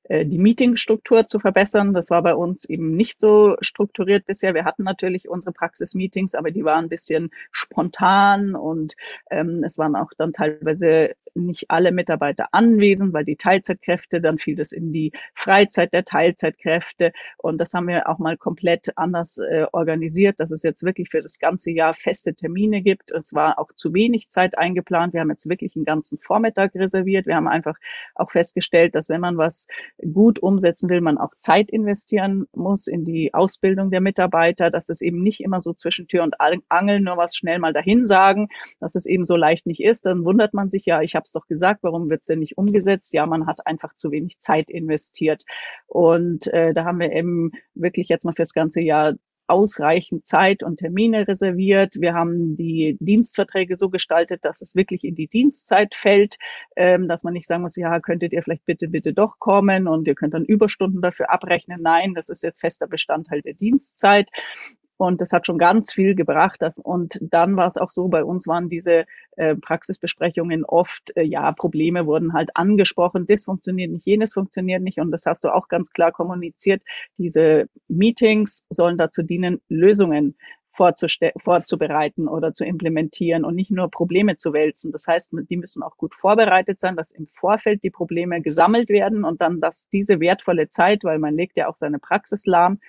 die 0.09 0.37
Meetingstruktur 0.37 1.27
zu 1.27 1.39
verbessern. 1.39 1.93
Das 1.93 2.09
war 2.09 2.21
bei 2.21 2.35
uns 2.35 2.67
eben 2.67 2.95
nicht 2.95 3.19
so 3.19 3.55
strukturiert 3.61 4.25
bisher. 4.25 4.53
Wir 4.53 4.65
hatten 4.65 4.83
natürlich 4.83 5.29
unsere 5.29 5.53
Praxis-Meetings, 5.53 6.35
aber 6.35 6.51
die 6.51 6.65
waren 6.65 6.85
ein 6.85 6.89
bisschen 6.89 7.29
spontan 7.51 8.55
und 8.55 8.95
ähm, 9.29 9.63
es 9.63 9.77
waren 9.77 9.95
auch 9.95 10.11
dann 10.17 10.33
teilweise 10.33 11.15
nicht 11.35 11.69
alle 11.69 11.91
Mitarbeiter 11.91 12.49
anwesend, 12.51 13.13
weil 13.13 13.25
die 13.25 13.35
Teilzeitkräfte, 13.35 14.21
dann 14.21 14.37
fiel 14.37 14.55
das 14.55 14.71
in 14.71 14.91
die 14.91 15.11
Freizeit 15.33 15.93
der 15.93 16.03
Teilzeitkräfte. 16.03 17.11
Und 17.37 17.57
das 17.59 17.73
haben 17.73 17.87
wir 17.87 18.09
auch 18.09 18.19
mal 18.19 18.37
komplett 18.37 18.97
anders 18.97 19.37
äh, 19.37 19.65
organisiert, 19.71 20.39
dass 20.39 20.51
es 20.51 20.63
jetzt 20.63 20.83
wirklich 20.83 21.09
für 21.09 21.21
das 21.21 21.39
ganze 21.39 21.71
Jahr 21.71 21.93
feste 21.93 22.33
Termine 22.33 22.81
gibt. 22.81 23.11
Es 23.11 23.33
war 23.33 23.59
auch 23.59 23.71
zu 23.73 23.93
wenig 23.93 24.29
Zeit 24.29 24.57
eingeplant. 24.57 25.13
Wir 25.13 25.21
haben 25.21 25.29
jetzt 25.29 25.47
wirklich 25.47 25.75
einen 25.75 25.85
ganzen 25.85 26.19
Vormittag 26.19 26.75
reserviert. 26.75 27.25
Wir 27.27 27.35
haben 27.35 27.47
einfach 27.47 27.75
auch 28.15 28.31
festgestellt, 28.31 28.95
dass 28.95 29.09
wenn 29.09 29.21
man 29.21 29.37
was 29.37 29.67
gut 30.13 30.39
umsetzen 30.39 30.89
will, 30.89 31.01
man 31.01 31.17
auch 31.17 31.31
Zeit 31.39 31.69
investieren 31.69 32.45
muss 32.53 32.87
in 32.87 33.05
die 33.05 33.33
Ausbildung 33.33 33.91
der 33.91 34.01
Mitarbeiter, 34.01 34.71
dass 34.71 34.89
es 34.89 35.01
eben 35.01 35.21
nicht 35.21 35.41
immer 35.41 35.61
so 35.61 35.73
zwischen 35.73 36.07
Tür 36.07 36.23
und 36.23 36.35
Angel 36.69 36.99
nur 36.99 37.17
was 37.17 37.35
schnell 37.35 37.59
mal 37.59 37.73
dahin 37.73 38.07
sagen, 38.07 38.49
dass 38.79 38.95
es 38.95 39.05
eben 39.05 39.25
so 39.25 39.35
leicht 39.35 39.65
nicht 39.65 39.81
ist. 39.81 40.05
Dann 40.05 40.25
wundert 40.25 40.53
man 40.53 40.69
sich 40.69 40.85
ja, 40.85 41.01
ich 41.01 41.15
habe 41.15 41.23
es 41.25 41.31
doch 41.31 41.47
gesagt, 41.47 41.83
warum 41.83 42.09
wird 42.09 42.21
es 42.21 42.27
denn 42.27 42.39
nicht 42.39 42.57
umgesetzt? 42.57 43.13
Ja, 43.13 43.25
man 43.25 43.45
hat 43.45 43.65
einfach 43.67 43.93
zu 43.95 44.11
wenig 44.11 44.39
Zeit 44.39 44.69
investiert. 44.69 45.43
Und 45.87 46.47
äh, 46.47 46.73
da 46.73 46.85
haben 46.85 46.99
wir 46.99 47.11
eben 47.11 47.51
wirklich 47.73 48.09
jetzt 48.09 48.25
mal 48.25 48.33
fürs 48.35 48.53
ganze 48.53 48.81
Jahr 48.81 49.15
ausreichend 49.51 50.25
Zeit 50.25 50.63
und 50.63 50.77
Termine 50.77 51.27
reserviert. 51.27 51.95
Wir 51.99 52.13
haben 52.13 52.55
die 52.55 52.97
Dienstverträge 52.99 53.75
so 53.75 53.89
gestaltet, 53.89 54.45
dass 54.45 54.61
es 54.61 54.75
wirklich 54.75 55.03
in 55.03 55.15
die 55.15 55.27
Dienstzeit 55.27 55.93
fällt, 55.93 56.37
ähm, 56.75 57.07
dass 57.07 57.23
man 57.23 57.33
nicht 57.33 57.47
sagen 57.47 57.61
muss, 57.61 57.75
ja, 57.75 57.99
könntet 57.99 58.33
ihr 58.33 58.41
vielleicht 58.41 58.65
bitte, 58.65 58.87
bitte 58.87 59.13
doch 59.13 59.37
kommen 59.39 59.87
und 59.87 60.07
ihr 60.07 60.15
könnt 60.15 60.33
dann 60.33 60.45
Überstunden 60.45 61.01
dafür 61.01 61.29
abrechnen. 61.31 61.81
Nein, 61.81 62.13
das 62.13 62.29
ist 62.29 62.43
jetzt 62.43 62.61
fester 62.61 62.87
Bestandteil 62.87 63.41
der 63.41 63.53
Dienstzeit. 63.53 64.29
Und 64.97 65.19
das 65.19 65.33
hat 65.33 65.47
schon 65.47 65.57
ganz 65.57 65.91
viel 65.91 66.13
gebracht. 66.13 66.61
Das, 66.61 66.77
und 66.77 67.17
dann 67.21 67.57
war 67.57 67.65
es 67.65 67.77
auch 67.77 67.89
so, 67.89 68.07
bei 68.07 68.23
uns 68.23 68.45
waren 68.45 68.69
diese 68.69 69.05
äh, 69.35 69.55
Praxisbesprechungen 69.55 70.63
oft, 70.63 71.15
äh, 71.17 71.23
ja, 71.23 71.51
Probleme 71.53 72.05
wurden 72.05 72.33
halt 72.33 72.51
angesprochen, 72.55 73.25
das 73.25 73.45
funktioniert 73.45 73.91
nicht, 73.91 74.05
jenes 74.05 74.33
funktioniert 74.33 74.83
nicht. 74.83 74.99
Und 74.99 75.11
das 75.11 75.25
hast 75.25 75.43
du 75.43 75.49
auch 75.49 75.67
ganz 75.69 75.91
klar 75.91 76.11
kommuniziert. 76.11 76.83
Diese 77.17 77.67
Meetings 77.87 78.67
sollen 78.69 78.97
dazu 78.97 79.23
dienen, 79.23 79.61
Lösungen 79.69 80.35
vorzubereiten 80.73 82.27
oder 82.27 82.53
zu 82.53 82.65
implementieren 82.65 83.43
und 83.43 83.55
nicht 83.55 83.71
nur 83.71 83.89
Probleme 83.91 84.37
zu 84.37 84.53
wälzen. 84.53 84.91
Das 84.91 85.05
heißt, 85.07 85.33
die 85.49 85.57
müssen 85.57 85.83
auch 85.83 85.97
gut 85.97 86.15
vorbereitet 86.15 86.79
sein, 86.79 86.95
dass 86.95 87.11
im 87.11 87.27
Vorfeld 87.27 87.83
die 87.83 87.89
Probleme 87.89 88.41
gesammelt 88.41 88.89
werden 88.89 89.23
und 89.23 89.41
dann, 89.41 89.59
dass 89.59 89.89
diese 89.89 90.19
wertvolle 90.19 90.69
Zeit, 90.69 91.03
weil 91.03 91.19
man 91.19 91.35
legt 91.35 91.57
ja 91.57 91.67
auch 91.67 91.77
seine 91.77 91.99
Praxis 91.99 92.45
lahm, 92.45 92.79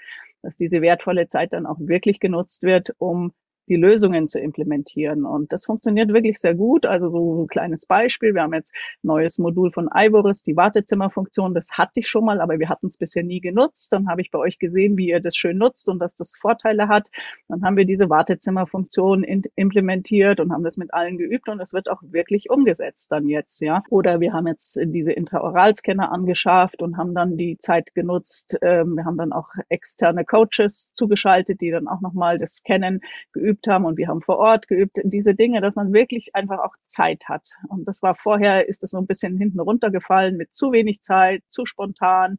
dass 0.42 0.56
diese 0.56 0.82
wertvolle 0.82 1.28
Zeit 1.28 1.52
dann 1.52 1.66
auch 1.66 1.78
wirklich 1.78 2.20
genutzt 2.20 2.62
wird, 2.62 2.94
um 2.98 3.32
die 3.68 3.76
Lösungen 3.76 4.28
zu 4.28 4.40
implementieren. 4.40 5.24
Und 5.24 5.52
das 5.52 5.66
funktioniert 5.66 6.12
wirklich 6.12 6.38
sehr 6.38 6.54
gut. 6.54 6.86
Also 6.86 7.08
so 7.08 7.44
ein 7.44 7.46
kleines 7.46 7.86
Beispiel. 7.86 8.34
Wir 8.34 8.42
haben 8.42 8.54
jetzt 8.54 8.74
neues 9.02 9.38
Modul 9.38 9.70
von 9.70 9.88
Ivoris, 9.94 10.42
die 10.42 10.56
Wartezimmerfunktion. 10.56 11.54
Das 11.54 11.70
hatte 11.78 11.92
ich 12.00 12.08
schon 12.08 12.24
mal, 12.24 12.40
aber 12.40 12.58
wir 12.58 12.68
hatten 12.68 12.88
es 12.88 12.98
bisher 12.98 13.22
nie 13.22 13.40
genutzt. 13.40 13.92
Dann 13.92 14.08
habe 14.08 14.20
ich 14.20 14.30
bei 14.30 14.38
euch 14.38 14.58
gesehen, 14.58 14.96
wie 14.96 15.08
ihr 15.08 15.20
das 15.20 15.36
schön 15.36 15.58
nutzt 15.58 15.88
und 15.88 15.98
dass 15.98 16.16
das 16.16 16.36
Vorteile 16.36 16.88
hat. 16.88 17.08
Dann 17.48 17.62
haben 17.62 17.76
wir 17.76 17.84
diese 17.84 18.10
Wartezimmerfunktion 18.10 19.24
implementiert 19.54 20.40
und 20.40 20.52
haben 20.52 20.64
das 20.64 20.76
mit 20.76 20.92
allen 20.92 21.18
geübt 21.18 21.48
und 21.48 21.60
es 21.60 21.72
wird 21.72 21.88
auch 21.88 22.02
wirklich 22.02 22.50
umgesetzt 22.50 23.12
dann 23.12 23.28
jetzt, 23.28 23.60
ja. 23.60 23.82
Oder 23.90 24.20
wir 24.20 24.32
haben 24.32 24.46
jetzt 24.46 24.80
diese 24.84 25.12
Intraoralscanner 25.12 26.12
angeschafft 26.12 26.82
und 26.82 26.96
haben 26.96 27.14
dann 27.14 27.36
die 27.36 27.58
Zeit 27.58 27.94
genutzt. 27.94 28.58
Ähm, 28.62 28.96
wir 28.96 29.04
haben 29.04 29.18
dann 29.18 29.32
auch 29.32 29.48
externe 29.68 30.24
Coaches 30.24 30.90
zugeschaltet, 30.94 31.60
die 31.60 31.70
dann 31.70 31.88
auch 31.88 32.00
nochmal 32.00 32.38
das 32.38 32.56
Scannen 32.56 33.00
geübt 33.32 33.51
geübt 33.52 33.68
haben 33.68 33.84
und 33.84 33.96
wir 33.98 34.08
haben 34.08 34.22
vor 34.22 34.38
Ort 34.38 34.68
geübt, 34.68 34.98
diese 35.04 35.34
Dinge, 35.34 35.60
dass 35.60 35.76
man 35.76 35.92
wirklich 35.92 36.34
einfach 36.34 36.58
auch 36.58 36.74
Zeit 36.86 37.24
hat. 37.28 37.42
Und 37.68 37.86
das 37.86 38.02
war 38.02 38.14
vorher, 38.14 38.68
ist 38.68 38.82
das 38.82 38.90
so 38.90 38.98
ein 38.98 39.06
bisschen 39.06 39.36
hinten 39.36 39.60
runtergefallen 39.60 40.36
mit 40.36 40.54
zu 40.54 40.72
wenig 40.72 41.02
Zeit, 41.02 41.42
zu 41.50 41.66
spontan, 41.66 42.38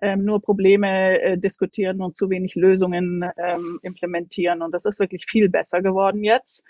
ähm, 0.00 0.24
nur 0.24 0.40
Probleme 0.40 1.20
äh, 1.20 1.38
diskutieren 1.38 2.00
und 2.00 2.16
zu 2.16 2.30
wenig 2.30 2.54
Lösungen 2.54 3.24
ähm, 3.36 3.78
implementieren. 3.82 4.62
Und 4.62 4.72
das 4.72 4.86
ist 4.86 4.98
wirklich 4.98 5.26
viel 5.26 5.48
besser 5.48 5.82
geworden 5.82 6.24
jetzt. 6.24 6.64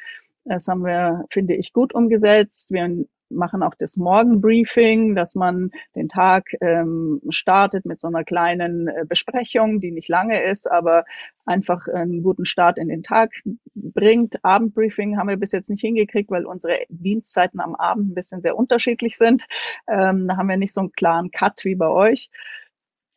Das 0.45 0.69
haben 0.69 0.85
wir, 0.85 1.25
finde 1.31 1.55
ich, 1.55 1.73
gut 1.73 1.95
umgesetzt. 1.95 2.71
Wir 2.71 3.07
machen 3.35 3.63
auch 3.63 3.75
das 3.75 3.97
Morgenbriefing, 3.97 5.15
dass 5.15 5.35
man 5.35 5.71
den 5.95 6.09
Tag 6.09 6.47
ähm, 6.61 7.21
startet 7.29 7.85
mit 7.85 8.01
so 8.01 8.09
einer 8.09 8.25
kleinen 8.25 8.89
äh, 8.89 9.05
Besprechung, 9.09 9.81
die 9.81 9.91
nicht 9.91 10.09
lange 10.09 10.43
ist, 10.43 10.71
aber 10.71 11.05
einfach 11.45 11.87
einen 11.89 12.23
guten 12.23 12.45
Start 12.45 12.79
in 12.79 12.89
den 12.89 13.03
Tag 13.03 13.33
bringt. 13.75 14.45
Abendbriefing 14.45 15.19
haben 15.19 15.29
wir 15.29 15.37
bis 15.37 15.53
jetzt 15.53 15.71
nicht 15.71 15.83
hingekriegt, 15.83 16.31
weil 16.31 16.47
unsere 16.47 16.79
Dienstzeiten 16.89 17.61
am 17.61 17.75
Abend 17.75 18.11
ein 18.11 18.15
bisschen 18.15 18.43
sehr 18.43 18.57
unterschiedlich 18.57 19.17
sind. 19.17 19.45
Ähm, 19.87 20.29
da 20.29 20.37
haben 20.37 20.49
wir 20.49 20.57
nicht 20.57 20.73
so 20.73 20.81
einen 20.81 20.93
klaren 20.93 21.31
Cut 21.31 21.65
wie 21.65 21.75
bei 21.75 21.89
euch. 21.89 22.31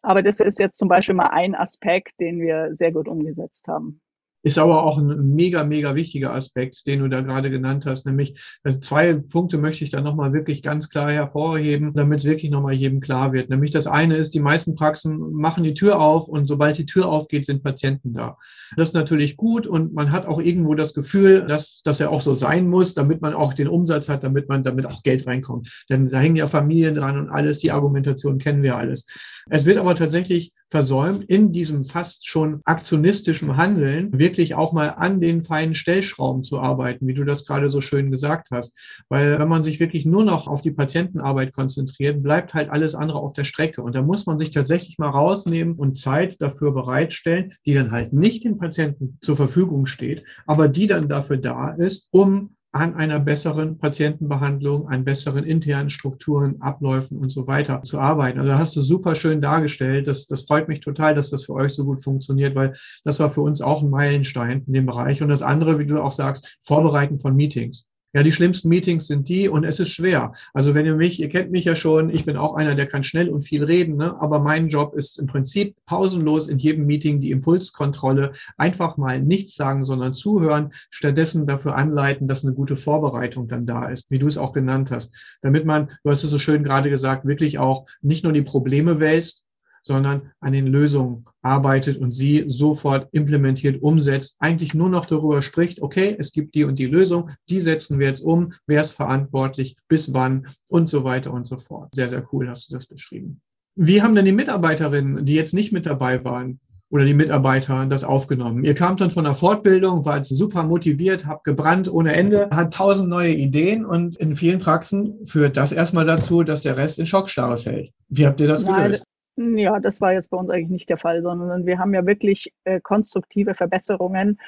Aber 0.01 0.23
das 0.23 0.39
ist 0.39 0.59
jetzt 0.59 0.77
zum 0.77 0.89
Beispiel 0.89 1.15
mal 1.15 1.29
ein 1.31 1.55
Aspekt, 1.55 2.19
den 2.19 2.39
wir 2.39 2.69
sehr 2.73 2.91
gut 2.91 3.07
umgesetzt 3.07 3.67
haben. 3.67 4.01
Ist 4.47 4.59
aber 4.59 4.83
auch 4.83 4.97
ein 4.97 5.35
mega, 5.35 5.65
mega 5.65 5.93
wichtiger 5.93 6.33
Aspekt, 6.33 6.87
den 6.87 6.99
du 6.99 7.09
da 7.09 7.19
gerade 7.19 7.49
genannt 7.49 7.85
hast, 7.85 8.05
nämlich 8.05 8.39
also 8.63 8.79
zwei 8.79 9.11
Punkte 9.11 9.57
möchte 9.57 9.83
ich 9.83 9.89
da 9.89 9.99
nochmal 9.99 10.31
wirklich 10.31 10.63
ganz 10.63 10.87
klar 10.87 11.11
hervorheben, 11.11 11.91
damit 11.93 12.19
es 12.19 12.25
wirklich 12.25 12.49
nochmal 12.49 12.73
jedem 12.73 13.01
klar 13.01 13.33
wird. 13.33 13.49
Nämlich 13.49 13.71
das 13.71 13.87
eine 13.87 14.15
ist, 14.15 14.33
die 14.33 14.39
meisten 14.39 14.73
Praxen 14.73 15.33
machen 15.33 15.65
die 15.65 15.73
Tür 15.73 15.99
auf 15.99 16.29
und 16.29 16.47
sobald 16.47 16.77
die 16.77 16.85
Tür 16.85 17.09
aufgeht, 17.09 17.45
sind 17.45 17.61
Patienten 17.61 18.13
da. 18.13 18.37
Das 18.77 18.87
ist 18.87 18.93
natürlich 18.93 19.35
gut 19.35 19.67
und 19.67 19.93
man 19.93 20.13
hat 20.13 20.25
auch 20.27 20.39
irgendwo 20.39 20.75
das 20.75 20.93
Gefühl, 20.93 21.45
dass, 21.45 21.81
dass 21.83 21.99
er 21.99 22.09
auch 22.11 22.21
so 22.21 22.33
sein 22.33 22.69
muss, 22.69 22.93
damit 22.93 23.21
man 23.21 23.33
auch 23.33 23.53
den 23.53 23.67
Umsatz 23.67 24.07
hat, 24.07 24.23
damit 24.23 24.47
man 24.47 24.63
damit 24.63 24.85
auch 24.85 25.03
Geld 25.03 25.27
reinkommt. 25.27 25.85
Denn 25.89 26.07
da 26.07 26.19
hängen 26.19 26.37
ja 26.37 26.47
Familien 26.47 26.95
dran 26.95 27.19
und 27.19 27.29
alles, 27.29 27.59
die 27.59 27.71
Argumentation 27.71 28.37
kennen 28.37 28.63
wir 28.63 28.77
alles. 28.77 29.05
Es 29.49 29.65
wird 29.65 29.77
aber 29.77 29.95
tatsächlich 29.95 30.53
versäumt, 30.69 31.23
in 31.29 31.51
diesem 31.51 31.83
fast 31.83 32.27
schon 32.27 32.61
aktionistischen 32.65 33.55
Handeln 33.55 34.17
wirklich 34.17 34.36
auch 34.55 34.73
mal 34.73 34.89
an 34.89 35.21
den 35.21 35.41
feinen 35.41 35.75
Stellschrauben 35.75 36.43
zu 36.43 36.59
arbeiten, 36.59 37.07
wie 37.07 37.13
du 37.13 37.23
das 37.23 37.45
gerade 37.45 37.69
so 37.69 37.81
schön 37.81 38.11
gesagt 38.11 38.49
hast. 38.51 39.03
Weil 39.09 39.39
wenn 39.39 39.47
man 39.47 39.63
sich 39.63 39.79
wirklich 39.79 40.05
nur 40.05 40.23
noch 40.23 40.47
auf 40.47 40.61
die 40.61 40.71
Patientenarbeit 40.71 41.53
konzentriert, 41.53 42.21
bleibt 42.21 42.53
halt 42.53 42.69
alles 42.69 42.95
andere 42.95 43.19
auf 43.19 43.33
der 43.33 43.43
Strecke. 43.43 43.81
Und 43.81 43.95
da 43.95 44.01
muss 44.01 44.25
man 44.25 44.37
sich 44.37 44.51
tatsächlich 44.51 44.97
mal 44.97 45.09
rausnehmen 45.09 45.75
und 45.75 45.95
Zeit 45.97 46.41
dafür 46.41 46.73
bereitstellen, 46.73 47.53
die 47.65 47.73
dann 47.73 47.91
halt 47.91 48.13
nicht 48.13 48.43
den 48.43 48.57
Patienten 48.57 49.17
zur 49.21 49.35
Verfügung 49.35 49.85
steht, 49.85 50.23
aber 50.45 50.67
die 50.67 50.87
dann 50.87 51.09
dafür 51.09 51.37
da 51.37 51.69
ist, 51.71 52.09
um 52.11 52.56
an 52.77 52.95
einer 52.95 53.19
besseren 53.19 53.77
Patientenbehandlung, 53.77 54.87
an 54.87 55.03
besseren 55.03 55.43
internen 55.43 55.89
Strukturen, 55.89 56.61
Abläufen 56.61 57.17
und 57.17 57.31
so 57.31 57.47
weiter 57.47 57.83
zu 57.83 57.99
arbeiten. 57.99 58.39
Also 58.39 58.53
hast 58.53 58.75
du 58.75 58.81
super 58.81 59.15
schön 59.15 59.41
dargestellt. 59.41 60.07
Das, 60.07 60.25
das 60.25 60.43
freut 60.43 60.67
mich 60.67 60.79
total, 60.79 61.15
dass 61.15 61.29
das 61.29 61.45
für 61.45 61.53
euch 61.53 61.73
so 61.73 61.85
gut 61.85 62.03
funktioniert, 62.03 62.55
weil 62.55 62.73
das 63.03 63.19
war 63.19 63.29
für 63.29 63.41
uns 63.41 63.61
auch 63.61 63.81
ein 63.81 63.89
Meilenstein 63.89 64.63
in 64.67 64.73
dem 64.73 64.85
Bereich. 64.85 65.21
Und 65.21 65.29
das 65.29 65.41
andere, 65.41 65.79
wie 65.79 65.85
du 65.85 66.01
auch 66.01 66.11
sagst, 66.11 66.57
Vorbereiten 66.61 67.17
von 67.17 67.35
Meetings. 67.35 67.87
Ja, 68.17 68.23
die 68.23 68.31
schlimmsten 68.31 68.69
Meetings 68.69 69.05
sind 69.05 69.29
die 69.29 69.47
und 69.47 69.63
es 69.63 69.79
ist 69.79 69.91
schwer. 69.91 70.31
Also 70.51 70.73
wenn 70.73 70.87
ihr 70.87 70.95
mich, 70.95 71.19
ihr 71.19 71.29
kennt 71.29 71.51
mich 71.51 71.65
ja 71.65 71.75
schon, 71.75 72.09
ich 72.09 72.25
bin 72.25 72.35
auch 72.35 72.55
einer, 72.55 72.73
der 72.73 72.87
kann 72.87 73.03
schnell 73.03 73.29
und 73.29 73.43
viel 73.43 73.63
reden, 73.63 73.95
ne? 73.95 74.19
aber 74.19 74.39
mein 74.39 74.69
Job 74.69 74.95
ist 74.95 75.19
im 75.19 75.27
Prinzip 75.27 75.75
pausenlos 75.85 76.47
in 76.47 76.57
jedem 76.57 76.87
Meeting 76.87 77.19
die 77.19 77.29
Impulskontrolle, 77.29 78.31
einfach 78.57 78.97
mal 78.97 79.21
nichts 79.21 79.53
sagen, 79.53 79.83
sondern 79.83 80.15
zuhören, 80.15 80.69
stattdessen 80.89 81.45
dafür 81.45 81.75
anleiten, 81.75 82.27
dass 82.27 82.43
eine 82.43 82.55
gute 82.55 82.75
Vorbereitung 82.75 83.47
dann 83.47 83.67
da 83.67 83.87
ist, 83.87 84.09
wie 84.09 84.17
du 84.17 84.25
es 84.25 84.39
auch 84.39 84.51
genannt 84.51 84.89
hast, 84.89 85.37
damit 85.43 85.67
man, 85.67 85.91
du 86.03 86.09
hast 86.09 86.23
es 86.23 86.31
so 86.31 86.39
schön 86.39 86.63
gerade 86.63 86.89
gesagt, 86.89 87.27
wirklich 87.27 87.59
auch 87.59 87.85
nicht 88.01 88.23
nur 88.23 88.33
die 88.33 88.41
Probleme 88.41 88.99
wälzt, 88.99 89.45
sondern 89.87 90.31
an 90.39 90.53
den 90.53 90.67
Lösungen 90.67 91.23
arbeitet 91.41 91.97
und 91.97 92.11
sie 92.11 92.43
sofort 92.47 93.07
implementiert, 93.13 93.81
umsetzt, 93.81 94.35
eigentlich 94.39 94.73
nur 94.73 94.89
noch 94.89 95.05
darüber 95.05 95.41
spricht, 95.41 95.81
okay, 95.81 96.15
es 96.19 96.31
gibt 96.31 96.53
die 96.55 96.65
und 96.65 96.77
die 96.77 96.85
Lösung, 96.85 97.31
die 97.49 97.59
setzen 97.59 97.97
wir 97.97 98.07
jetzt 98.07 98.21
um, 98.21 98.51
wer 98.67 98.81
ist 98.81 98.91
verantwortlich, 98.91 99.75
bis 99.87 100.13
wann 100.13 100.45
und 100.69 100.89
so 100.89 101.03
weiter 101.03 101.33
und 101.33 101.47
so 101.47 101.57
fort. 101.57 101.95
Sehr, 101.95 102.09
sehr 102.09 102.27
cool 102.31 102.49
hast 102.49 102.69
du 102.69 102.75
das 102.75 102.85
beschrieben. 102.85 103.41
Wie 103.75 104.01
haben 104.01 104.15
denn 104.15 104.25
die 104.25 104.31
Mitarbeiterinnen, 104.31 105.23
die 105.23 105.35
jetzt 105.35 105.53
nicht 105.53 105.71
mit 105.71 105.85
dabei 105.85 106.23
waren, 106.25 106.59
oder 106.89 107.05
die 107.05 107.13
Mitarbeiter 107.13 107.85
das 107.85 108.03
aufgenommen. 108.03 108.63
Ihr 108.63 108.73
kamt 108.73 109.01
dann 109.01 109.11
von 109.11 109.25
der 109.25 109.35
Fortbildung, 109.35 110.05
wart 110.05 110.25
super 110.25 110.63
motiviert, 110.63 111.25
habt 111.25 111.43
gebrannt 111.43 111.91
ohne 111.91 112.13
Ende, 112.13 112.49
hat 112.51 112.73
tausend 112.73 113.09
neue 113.09 113.33
Ideen 113.33 113.85
und 113.85 114.17
in 114.17 114.35
vielen 114.35 114.59
Praxen 114.59 115.25
führt 115.25 115.57
das 115.57 115.71
erstmal 115.71 116.05
dazu, 116.05 116.43
dass 116.43 116.61
der 116.61 116.77
Rest 116.77 116.99
in 116.99 117.05
Schockstarre 117.05 117.57
fällt. 117.57 117.91
Wie 118.07 118.25
habt 118.25 118.39
ihr 118.39 118.47
das 118.47 118.65
gelöst? 118.65 119.03
Ja, 119.39 119.79
das 119.79 120.01
war 120.01 120.13
jetzt 120.13 120.31
bei 120.31 120.37
uns 120.37 120.49
eigentlich 120.49 120.69
nicht 120.71 120.89
der 120.89 120.97
Fall, 120.97 121.21
sondern 121.21 121.67
wir 121.67 121.77
haben 121.77 121.93
ja 121.93 122.07
wirklich 122.07 122.53
äh, 122.63 122.81
konstruktive 122.81 123.53
Verbesserungen 123.53 124.39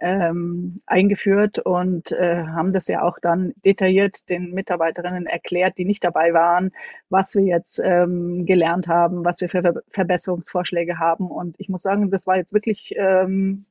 ähm, 0.00 0.82
eingeführt 0.84 1.60
und 1.60 2.12
äh, 2.12 2.44
haben 2.44 2.74
das 2.74 2.86
ja 2.88 3.02
auch 3.02 3.18
dann 3.18 3.54
detailliert 3.64 4.28
den 4.28 4.50
Mitarbeiterinnen 4.52 5.24
erklärt, 5.24 5.78
die 5.78 5.86
nicht 5.86 6.04
dabei 6.04 6.34
waren, 6.34 6.72
was 7.08 7.34
wir 7.36 7.44
jetzt 7.44 7.80
ähm, 7.82 8.44
gelernt 8.44 8.86
haben, 8.86 9.24
was 9.24 9.40
wir 9.40 9.48
für 9.48 9.62
Ver 9.62 9.82
Verbesserungsvorschläge 9.88 10.98
haben. 10.98 11.30
Und 11.30 11.56
ich 11.58 11.70
muss 11.70 11.82
sagen, 11.82 12.10
das 12.10 12.26
war 12.26 12.36
jetzt 12.36 12.52
wirklich, 12.52 12.94
ähm, 12.98 13.64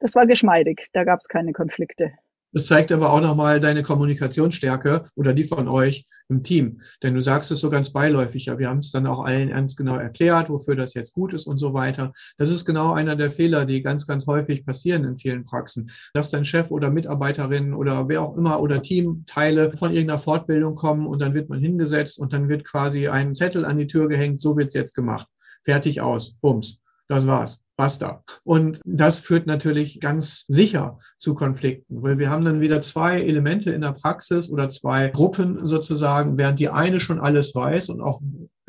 das 0.00 0.16
war 0.16 0.26
geschmeidig. 0.26 0.88
Da 0.92 1.04
gab 1.04 1.20
es 1.20 1.28
keine 1.28 1.52
Konflikte. 1.52 2.12
Das 2.52 2.66
zeigt 2.66 2.92
aber 2.92 3.12
auch 3.12 3.20
nochmal 3.20 3.60
deine 3.60 3.82
Kommunikationsstärke 3.82 5.04
oder 5.16 5.34
die 5.34 5.44
von 5.44 5.68
euch 5.68 6.06
im 6.28 6.42
Team. 6.42 6.80
Denn 7.02 7.14
du 7.14 7.20
sagst 7.20 7.50
es 7.50 7.60
so 7.60 7.68
ganz 7.68 7.90
beiläufig, 7.90 8.46
ja, 8.46 8.58
wir 8.58 8.68
haben 8.68 8.78
es 8.78 8.90
dann 8.90 9.06
auch 9.06 9.24
allen 9.24 9.50
ernst 9.50 9.76
genau 9.76 9.96
erklärt, 9.96 10.48
wofür 10.48 10.74
das 10.74 10.94
jetzt 10.94 11.12
gut 11.12 11.34
ist 11.34 11.46
und 11.46 11.58
so 11.58 11.74
weiter. 11.74 12.12
Das 12.38 12.48
ist 12.50 12.64
genau 12.64 12.94
einer 12.94 13.16
der 13.16 13.30
Fehler, 13.30 13.66
die 13.66 13.82
ganz, 13.82 14.06
ganz 14.06 14.26
häufig 14.26 14.64
passieren 14.64 15.04
in 15.04 15.18
vielen 15.18 15.44
Praxen. 15.44 15.90
Dass 16.14 16.30
dein 16.30 16.46
Chef 16.46 16.70
oder 16.70 16.90
Mitarbeiterin 16.90 17.74
oder 17.74 18.08
wer 18.08 18.22
auch 18.22 18.36
immer 18.36 18.60
oder 18.60 18.80
Teamteile 18.80 19.72
von 19.74 19.92
irgendeiner 19.92 20.18
Fortbildung 20.18 20.74
kommen 20.74 21.06
und 21.06 21.20
dann 21.20 21.34
wird 21.34 21.50
man 21.50 21.60
hingesetzt 21.60 22.18
und 22.18 22.32
dann 22.32 22.48
wird 22.48 22.64
quasi 22.64 23.08
ein 23.08 23.34
Zettel 23.34 23.66
an 23.66 23.76
die 23.76 23.86
Tür 23.86 24.08
gehängt, 24.08 24.40
so 24.40 24.56
wird's 24.56 24.74
jetzt 24.74 24.94
gemacht. 24.94 25.26
Fertig 25.64 26.00
aus. 26.00 26.34
Bums. 26.40 26.80
Das 27.08 27.26
war's. 27.26 27.67
Basta. 27.78 28.24
Und 28.42 28.80
das 28.84 29.20
führt 29.20 29.46
natürlich 29.46 30.00
ganz 30.00 30.44
sicher 30.48 30.98
zu 31.16 31.34
Konflikten, 31.34 32.02
weil 32.02 32.18
wir 32.18 32.28
haben 32.28 32.44
dann 32.44 32.60
wieder 32.60 32.80
zwei 32.80 33.22
Elemente 33.22 33.70
in 33.70 33.82
der 33.82 33.92
Praxis 33.92 34.50
oder 34.50 34.68
zwei 34.68 35.08
Gruppen 35.08 35.64
sozusagen, 35.64 36.38
während 36.38 36.58
die 36.58 36.70
eine 36.70 36.98
schon 36.98 37.20
alles 37.20 37.54
weiß 37.54 37.90
und 37.90 38.00
auch 38.00 38.20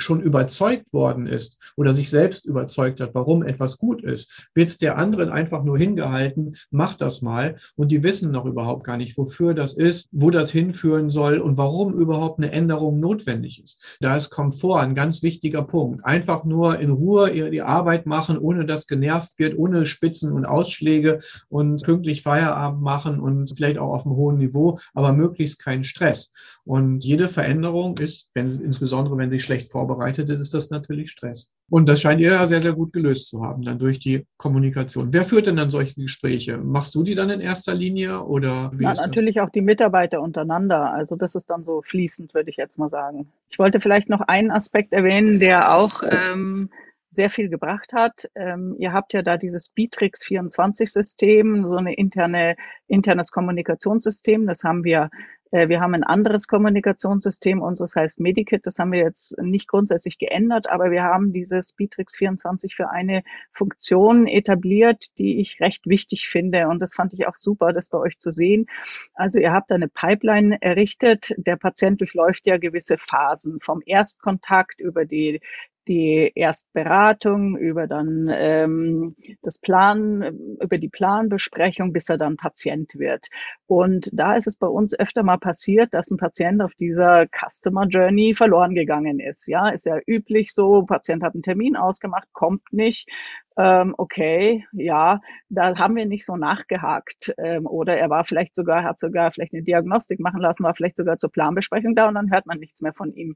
schon 0.02 0.22
überzeugt 0.22 0.94
worden 0.94 1.28
ist 1.28 1.74
oder 1.76 1.94
sich 1.94 2.10
selbst 2.10 2.46
überzeugt 2.46 3.00
hat, 3.00 3.14
warum 3.14 3.44
etwas 3.44 3.78
gut 3.78 4.04
ist, 4.04 4.50
wird 4.54 4.70
es 4.70 4.78
der 4.78 4.98
anderen 4.98 5.30
einfach 5.30 5.64
nur 5.64 5.78
hingehalten, 5.78 6.56
mach 6.72 6.96
das 6.96 7.22
mal. 7.22 7.56
Und 7.76 7.92
die 7.92 8.04
wissen 8.04 8.32
noch 8.32 8.46
überhaupt 8.46 8.84
gar 8.84 8.98
nicht, 8.98 9.18
wofür 9.18 9.54
das 9.54 9.74
ist, 9.74 10.10
wo 10.12 10.30
das 10.30 10.52
hinführen 10.52 11.10
soll 11.10 11.40
und 11.40 11.58
warum 11.58 11.94
überhaupt 11.94 12.40
eine 12.40 12.52
Änderung 12.52 13.00
notwendig 13.00 13.64
ist. 13.64 13.98
Da 14.02 14.16
ist 14.16 14.30
Komfort 14.30 14.80
ein 14.80 14.96
ganz 14.96 15.24
wichtiger 15.24 15.64
Punkt. 15.64 16.06
Einfach 16.06 16.44
nur 16.44 16.80
in 16.80 16.92
Ruhe 16.92 17.50
die 17.52 17.62
Arbeit 17.62 18.06
machen, 18.06 18.38
ohne 18.38 18.66
dass 18.66 18.88
genervt 18.88 19.38
wird, 19.38 19.58
ohne 19.58 19.86
Spitzen 19.86 20.32
und 20.32 20.46
Ausschläge 20.46 21.20
und 21.50 21.84
pünktlich 21.84 22.22
Feierabend 22.22 22.82
machen 22.82 23.20
und 23.20 23.56
vielleicht 23.56 23.78
auch 23.78 23.94
auf 23.94 24.06
einem 24.06 24.16
hohen 24.16 24.38
Niveau, 24.38 24.80
aber 24.94 25.14
möglichst 25.14 25.60
keinen 25.60 25.84
Stress. 25.84 26.32
Und 26.66 27.04
jede 27.04 27.28
Veränderung 27.28 27.98
ist, 27.98 28.30
wenn, 28.34 28.48
insbesondere 28.48 29.18
wenn 29.18 29.32
sie 29.32 29.40
schlecht 29.40 29.70
vorbereitet 29.70 29.89
vorbereitet 29.90 30.30
ist, 30.30 30.40
ist 30.40 30.54
das 30.54 30.70
natürlich 30.70 31.10
Stress. 31.10 31.52
Und 31.70 31.90
das 31.90 32.02
scheint 32.02 32.22
ihr 32.22 32.32
ja 32.32 32.48
sehr, 32.48 32.62
sehr 32.62 32.74
gut 32.74 32.94
gelöst 32.94 33.28
zu 33.28 33.44
haben, 33.44 33.64
dann 33.64 33.80
durch 33.80 34.00
die 34.00 34.26
Kommunikation. 34.38 35.12
Wer 35.12 35.26
führt 35.26 35.48
denn 35.48 35.56
dann 35.56 35.70
solche 35.70 35.96
Gespräche? 35.96 36.58
Machst 36.58 36.94
du 36.96 37.04
die 37.04 37.16
dann 37.16 37.30
in 37.30 37.42
erster 37.42 37.74
Linie 37.74 38.22
oder 38.22 38.72
wie 38.74 38.86
ist 38.86 39.02
natürlich 39.02 39.36
das? 39.36 39.46
auch 39.46 39.50
die 39.50 39.62
Mitarbeiter 39.62 40.22
untereinander. 40.22 40.92
Also 40.94 41.16
das 41.16 41.36
ist 41.36 41.50
dann 41.50 41.64
so 41.64 41.82
fließend, 41.82 42.34
würde 42.34 42.50
ich 42.50 42.58
jetzt 42.58 42.78
mal 42.78 42.90
sagen. 42.90 43.32
Ich 43.50 43.60
wollte 43.60 43.80
vielleicht 43.80 44.10
noch 44.10 44.22
einen 44.22 44.52
Aspekt 44.52 44.94
erwähnen, 44.94 45.40
der 45.40 45.74
auch 45.74 46.04
ähm, 46.04 46.70
sehr 47.10 47.30
viel 47.30 47.50
gebracht 47.50 47.94
hat. 47.94 48.30
Ähm, 48.36 48.76
ihr 48.78 48.94
habt 48.94 49.14
ja 49.14 49.24
da 49.24 49.38
dieses 49.38 49.70
Bitrix 49.70 50.24
24 50.24 50.92
System, 50.92 51.66
so 51.66 51.76
eine 51.76 51.96
interne, 51.96 52.56
internes 52.88 53.32
Kommunikationssystem. 53.32 54.46
Das 54.46 54.64
haben 54.64 54.84
wir 54.84 55.10
wir 55.52 55.80
haben 55.80 55.96
ein 55.96 56.04
anderes 56.04 56.48
Kommunikationssystem, 56.48 57.62
unseres 57.62 57.96
heißt 57.96 58.20
Medikit. 58.20 58.68
Das 58.68 58.78
haben 58.78 58.92
wir 58.92 59.00
jetzt 59.00 59.38
nicht 59.42 59.68
grundsätzlich 59.68 60.20
geändert, 60.20 60.70
aber 60.70 60.92
wir 60.92 61.04
haben 61.04 61.34
dieses 61.34 61.74
Bitrix 61.74 62.18
24 62.18 62.76
für 62.76 62.90
eine 62.90 63.24
Funktion 63.52 64.28
etabliert, 64.28 65.08
die 65.18 65.40
ich 65.40 65.60
recht 65.60 65.88
wichtig 65.88 66.28
finde. 66.30 66.68
Und 66.68 66.80
das 66.82 66.94
fand 66.94 67.14
ich 67.14 67.28
auch 67.28 67.36
super, 67.36 67.74
das 67.74 67.90
bei 67.90 67.98
euch 67.98 68.20
zu 68.20 68.32
sehen. 68.32 68.68
Also 69.16 69.40
ihr 69.40 69.52
habt 69.52 69.72
eine 69.72 69.88
Pipeline 69.88 70.62
errichtet. 70.62 71.34
Der 71.38 71.56
Patient 71.56 72.00
durchläuft 72.00 72.46
ja 72.46 72.58
gewisse 72.58 72.98
Phasen 72.98 73.60
vom 73.60 73.82
Erstkontakt 73.86 74.80
über 74.80 75.06
die 75.06 75.42
die 75.88 76.32
Erstberatung, 76.36 77.58
über 77.58 77.88
dann 77.88 78.30
ähm, 78.32 79.16
das 79.42 79.60
Plan, 79.60 80.58
über 80.62 80.78
die 80.78 80.90
Planbesprechung, 80.90 81.94
bis 81.94 82.10
er 82.10 82.18
dann 82.18 82.38
Patient 82.38 82.94
wird. 82.96 83.28
Und 83.68 84.10
da 84.14 84.36
ist 84.36 84.48
es 84.48 84.56
bei 84.56 84.68
uns 84.68 84.98
öfter 84.98 85.24
mal 85.24 85.38
passiert, 85.38 85.94
dass 85.94 86.12
ein 86.12 86.18
Patient 86.18 86.62
auf 86.62 86.74
dieser 86.76 87.28
Customer 87.28 87.88
Journey 87.88 88.36
verloren 88.36 88.76
gegangen 88.76 89.20
ist. 89.20 89.48
Ja, 89.48 89.70
ist 89.70 89.86
ja 89.86 90.00
üblich 90.06 90.54
so, 90.54 90.84
Patient 90.84 91.24
hat 91.24 91.34
einen 91.34 91.44
Termin 91.44 91.76
ausgemacht, 91.76 92.28
kommt 92.34 92.72
nicht. 92.72 93.10
Ähm, 93.58 93.94
okay, 93.98 94.66
ja, 94.72 95.20
da 95.50 95.78
haben 95.78 95.96
wir 95.96 96.06
nicht 96.06 96.26
so 96.26 96.38
nachgehakt. 96.38 97.34
Ähm, 97.38 97.66
oder 97.66 97.98
er 97.98 98.10
war 98.10 98.24
vielleicht 98.24 98.56
sogar, 98.56 98.84
hat 98.84 99.00
sogar 99.00 99.32
vielleicht 99.32 99.54
eine 99.54 99.64
Diagnostik 99.64 100.20
machen 100.20 100.40
lassen, 100.40 100.64
war 100.64 100.76
vielleicht 100.76 100.98
sogar 100.98 101.18
zur 101.18 101.32
Planbesprechung 101.32 101.96
da 101.96 102.08
und 102.08 102.16
dann 102.16 102.32
hört 102.32 102.46
man 102.46 102.60
nichts 102.60 102.82
mehr 102.82 102.94
von 102.94 103.14
ihm. 103.14 103.36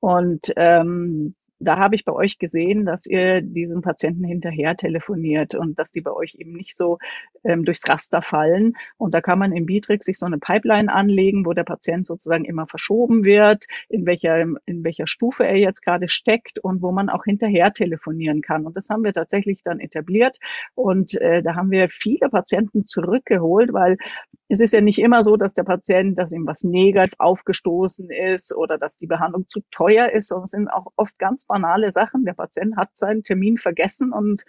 Und 0.00 0.52
ähm, 0.56 1.34
da 1.62 1.78
habe 1.78 1.94
ich 1.94 2.04
bei 2.04 2.12
euch 2.12 2.38
gesehen, 2.38 2.84
dass 2.84 3.06
ihr 3.06 3.40
diesen 3.40 3.82
Patienten 3.82 4.24
hinterher 4.24 4.76
telefoniert 4.76 5.54
und 5.54 5.78
dass 5.78 5.92
die 5.92 6.00
bei 6.00 6.12
euch 6.12 6.34
eben 6.34 6.52
nicht 6.52 6.76
so 6.76 6.98
ähm, 7.44 7.64
durchs 7.64 7.88
Raster 7.88 8.22
fallen. 8.22 8.74
Und 8.98 9.14
da 9.14 9.20
kann 9.20 9.38
man 9.38 9.52
im 9.52 9.66
Bitrix 9.66 10.06
sich 10.06 10.18
so 10.18 10.26
eine 10.26 10.38
Pipeline 10.38 10.92
anlegen, 10.92 11.46
wo 11.46 11.52
der 11.52 11.64
Patient 11.64 12.06
sozusagen 12.06 12.44
immer 12.44 12.66
verschoben 12.66 13.24
wird, 13.24 13.66
in 13.88 14.06
welcher, 14.06 14.40
in 14.40 14.84
welcher 14.84 15.06
Stufe 15.06 15.46
er 15.46 15.56
jetzt 15.56 15.82
gerade 15.82 16.08
steckt 16.08 16.58
und 16.58 16.82
wo 16.82 16.92
man 16.92 17.08
auch 17.08 17.24
hinterher 17.24 17.72
telefonieren 17.72 18.42
kann. 18.42 18.66
Und 18.66 18.76
das 18.76 18.88
haben 18.90 19.04
wir 19.04 19.12
tatsächlich 19.12 19.62
dann 19.62 19.80
etabliert. 19.80 20.38
Und 20.74 21.14
äh, 21.20 21.42
da 21.42 21.54
haben 21.54 21.70
wir 21.70 21.88
viele 21.88 22.28
Patienten 22.28 22.86
zurückgeholt, 22.86 23.72
weil 23.72 23.96
es 24.52 24.60
ist 24.60 24.74
ja 24.74 24.82
nicht 24.82 24.98
immer 24.98 25.24
so, 25.24 25.38
dass 25.38 25.54
der 25.54 25.64
Patient, 25.64 26.18
dass 26.18 26.32
ihm 26.32 26.46
was 26.46 26.62
negativ 26.62 27.14
aufgestoßen 27.18 28.10
ist 28.10 28.54
oder 28.54 28.76
dass 28.76 28.98
die 28.98 29.06
Behandlung 29.06 29.48
zu 29.48 29.60
teuer 29.70 30.10
ist, 30.10 30.28
sondern 30.28 30.44
es 30.44 30.50
sind 30.50 30.68
auch 30.68 30.92
oft 30.96 31.18
ganz 31.18 31.46
banale 31.52 31.90
Sachen. 31.90 32.24
Der 32.24 32.32
Patient 32.32 32.76
hat 32.76 32.90
seinen 32.94 33.22
Termin 33.22 33.58
vergessen 33.58 34.12
und 34.12 34.44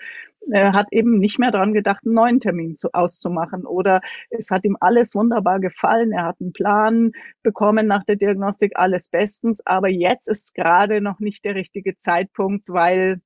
äh, 0.51 0.71
hat 0.71 0.87
eben 0.91 1.19
nicht 1.19 1.37
mehr 1.37 1.51
dran 1.51 1.73
gedacht, 1.73 2.05
einen 2.05 2.15
neuen 2.15 2.39
Termin 2.39 2.75
zu, 2.75 2.93
auszumachen. 2.93 3.65
Oder 3.65 4.01
es 4.29 4.51
hat 4.51 4.63
ihm 4.63 4.77
alles 4.79 5.15
wunderbar 5.15 5.59
gefallen. 5.59 6.13
Er 6.13 6.25
hat 6.25 6.37
einen 6.39 6.53
Plan 6.53 7.11
bekommen 7.43 7.87
nach 7.87 8.03
der 8.05 8.15
Diagnostik, 8.15 8.73
alles 8.75 9.09
bestens. 9.09 9.65
Aber 9.65 9.89
jetzt 9.89 10.29
ist 10.29 10.55
gerade 10.55 11.01
noch 11.01 11.19
nicht 11.19 11.43
der 11.43 11.55
richtige 11.55 11.97
Zeitpunkt, 11.97 12.69
weil 12.69 13.21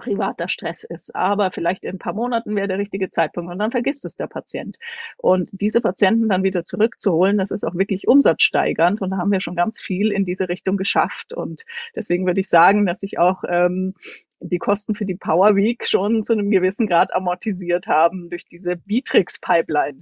privater 0.00 0.48
Stress 0.48 0.82
ist. 0.82 1.14
Aber 1.14 1.50
vielleicht 1.52 1.84
in 1.84 1.96
ein 1.96 1.98
paar 1.98 2.14
Monaten 2.14 2.56
wäre 2.56 2.66
der 2.66 2.78
richtige 2.78 3.10
Zeitpunkt 3.10 3.52
und 3.52 3.58
dann 3.58 3.70
vergisst 3.70 4.04
es 4.04 4.16
der 4.16 4.26
Patient. 4.26 4.78
Und 5.16 5.48
diese 5.52 5.80
Patienten 5.80 6.28
dann 6.28 6.42
wieder 6.42 6.64
zurückzuholen, 6.64 7.38
das 7.38 7.50
ist 7.50 7.64
auch 7.64 7.74
wirklich 7.74 8.08
umsatzsteigernd 8.08 9.00
und 9.02 9.10
da 9.10 9.18
haben 9.18 9.30
wir 9.30 9.40
schon 9.40 9.56
ganz 9.56 9.80
viel 9.80 10.10
in 10.10 10.24
diese 10.24 10.48
Richtung 10.48 10.76
geschafft. 10.76 11.32
Und 11.32 11.64
deswegen 11.94 12.26
würde 12.26 12.40
ich 12.40 12.48
sagen, 12.48 12.86
dass 12.86 13.02
ich 13.02 13.18
auch 13.18 13.44
ähm, 13.48 13.94
die 14.40 14.58
Kosten 14.58 14.94
für 14.94 15.04
die 15.04 15.16
Power 15.16 15.54
Week 15.54 15.86
schon 15.86 16.24
zu 16.24 16.32
einem 16.32 16.50
gewissen 16.50 16.86
Grad 16.86 17.14
amortisiert 17.14 17.86
haben 17.86 18.30
durch 18.30 18.46
diese 18.46 18.76
Bitrix-Pipeline. 18.76 20.00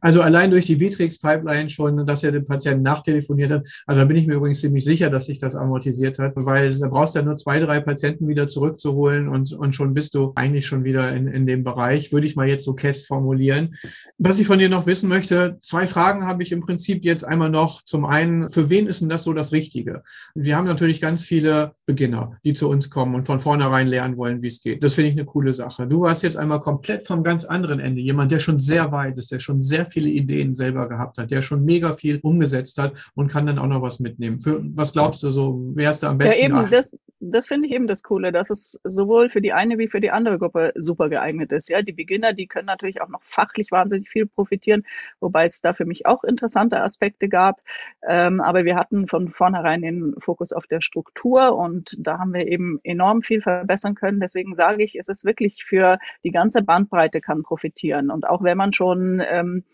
Also 0.00 0.20
allein 0.20 0.50
durch 0.50 0.66
die 0.66 0.76
Bitrix-Pipeline 0.76 1.70
schon, 1.70 2.06
dass 2.06 2.22
er 2.22 2.32
den 2.32 2.44
Patienten 2.44 2.82
nachtelefoniert 2.82 3.50
hat. 3.50 3.66
Also 3.86 4.02
da 4.02 4.04
bin 4.04 4.16
ich 4.16 4.26
mir 4.26 4.34
übrigens 4.34 4.60
ziemlich 4.60 4.84
sicher, 4.84 5.10
dass 5.10 5.26
sich 5.26 5.38
das 5.38 5.56
amortisiert 5.56 6.18
hat, 6.18 6.32
weil 6.36 6.78
da 6.78 6.88
brauchst 6.88 7.14
du 7.14 7.20
ja 7.20 7.24
nur 7.24 7.36
zwei, 7.36 7.58
drei 7.60 7.80
Patienten 7.80 8.28
wieder 8.28 8.46
zurückzuholen 8.46 9.28
und, 9.28 9.52
und 9.52 9.74
schon 9.74 9.94
bist 9.94 10.14
du 10.14 10.32
eigentlich 10.34 10.66
schon 10.66 10.84
wieder 10.84 11.14
in, 11.14 11.26
in 11.26 11.46
dem 11.46 11.64
Bereich, 11.64 12.12
würde 12.12 12.26
ich 12.26 12.36
mal 12.36 12.46
jetzt 12.46 12.64
so 12.64 12.74
Kest 12.74 13.06
formulieren. 13.06 13.74
Was 14.18 14.38
ich 14.38 14.46
von 14.46 14.58
dir 14.58 14.68
noch 14.68 14.86
wissen 14.86 15.08
möchte, 15.08 15.56
zwei 15.60 15.86
Fragen 15.86 16.26
habe 16.26 16.42
ich 16.42 16.52
im 16.52 16.60
Prinzip 16.60 17.04
jetzt 17.04 17.24
einmal 17.24 17.50
noch. 17.50 17.82
Zum 17.82 18.04
einen, 18.04 18.48
für 18.48 18.68
wen 18.68 18.86
ist 18.86 19.00
denn 19.00 19.08
das 19.08 19.22
so 19.22 19.32
das 19.32 19.52
Richtige? 19.52 20.02
Wir 20.34 20.56
haben 20.56 20.66
natürlich 20.66 21.00
ganz 21.00 21.24
viele 21.24 21.72
Beginner, 21.86 22.38
die 22.44 22.52
zu 22.52 22.68
uns 22.68 22.90
kommen 22.90 23.14
und 23.14 23.24
von 23.24 23.40
vornherein 23.40 23.86
lernen 23.86 24.16
wollen, 24.18 24.42
wie 24.42 24.48
es 24.48 24.60
geht. 24.60 24.84
Das 24.84 24.94
finde 24.94 25.10
ich 25.10 25.16
eine 25.16 25.24
coole 25.24 25.54
Sache. 25.54 25.86
Du 25.86 26.02
warst 26.02 26.22
jetzt 26.22 26.36
einmal 26.36 26.60
komplett 26.60 27.06
vom 27.06 27.22
ganz 27.22 27.44
anderen 27.44 27.80
Ende. 27.80 28.02
Jemand, 28.02 28.30
der 28.30 28.40
schon 28.40 28.58
sehr 28.58 28.92
weit 28.92 29.16
ist, 29.16 29.32
der 29.32 29.38
schon 29.38 29.60
sehr 29.60 29.85
viele 29.86 30.08
Ideen 30.08 30.54
selber 30.54 30.88
gehabt 30.88 31.18
hat, 31.18 31.30
der 31.30 31.42
schon 31.42 31.64
mega 31.64 31.94
viel 31.94 32.18
umgesetzt 32.22 32.78
hat 32.78 33.10
und 33.14 33.28
kann 33.28 33.46
dann 33.46 33.58
auch 33.58 33.66
noch 33.66 33.82
was 33.82 34.00
mitnehmen. 34.00 34.40
Für, 34.40 34.62
was 34.74 34.92
glaubst 34.92 35.22
du 35.22 35.30
so, 35.30 35.70
wer 35.74 35.90
ist 35.90 36.02
da 36.02 36.10
am 36.10 36.18
besten? 36.18 36.40
Ja, 36.40 36.46
eben, 36.46 36.70
das, 36.70 36.92
das 37.20 37.46
finde 37.46 37.68
ich 37.68 37.74
eben 37.74 37.86
das 37.86 38.02
Coole, 38.02 38.32
dass 38.32 38.50
es 38.50 38.80
sowohl 38.84 39.30
für 39.30 39.40
die 39.40 39.52
eine 39.52 39.78
wie 39.78 39.88
für 39.88 40.00
die 40.00 40.10
andere 40.10 40.38
Gruppe 40.38 40.72
super 40.76 41.08
geeignet 41.08 41.52
ist. 41.52 41.68
Ja, 41.68 41.82
die 41.82 41.92
Beginner, 41.92 42.32
die 42.32 42.46
können 42.46 42.66
natürlich 42.66 43.00
auch 43.00 43.08
noch 43.08 43.22
fachlich 43.22 43.70
wahnsinnig 43.70 44.08
viel 44.08 44.26
profitieren, 44.26 44.84
wobei 45.20 45.44
es 45.44 45.60
da 45.60 45.72
für 45.72 45.86
mich 45.86 46.06
auch 46.06 46.24
interessante 46.24 46.80
Aspekte 46.82 47.28
gab. 47.28 47.60
Ähm, 48.06 48.40
aber 48.40 48.64
wir 48.64 48.76
hatten 48.76 49.08
von 49.08 49.28
vornherein 49.28 49.82
den 49.82 50.14
Fokus 50.18 50.52
auf 50.52 50.66
der 50.66 50.80
Struktur 50.80 51.56
und 51.56 51.96
da 51.98 52.18
haben 52.18 52.34
wir 52.34 52.46
eben 52.46 52.80
enorm 52.82 53.22
viel 53.22 53.40
verbessern 53.40 53.94
können. 53.94 54.20
Deswegen 54.20 54.54
sage 54.54 54.82
ich, 54.82 54.96
es 54.96 55.08
ist 55.08 55.24
wirklich 55.24 55.64
für 55.64 55.98
die 56.24 56.30
ganze 56.30 56.62
Bandbreite 56.62 57.20
kann 57.20 57.42
profitieren. 57.42 58.10
Und 58.10 58.26
auch 58.26 58.42
wenn 58.42 58.58
man 58.58 58.72
schon 58.72 59.22
ähm, 59.26 59.64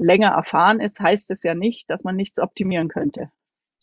länger 0.00 0.30
erfahren 0.30 0.80
ist, 0.80 1.00
heißt 1.00 1.30
es 1.30 1.42
ja 1.42 1.54
nicht, 1.54 1.90
dass 1.90 2.04
man 2.04 2.16
nichts 2.16 2.38
optimieren 2.38 2.88
könnte. 2.88 3.30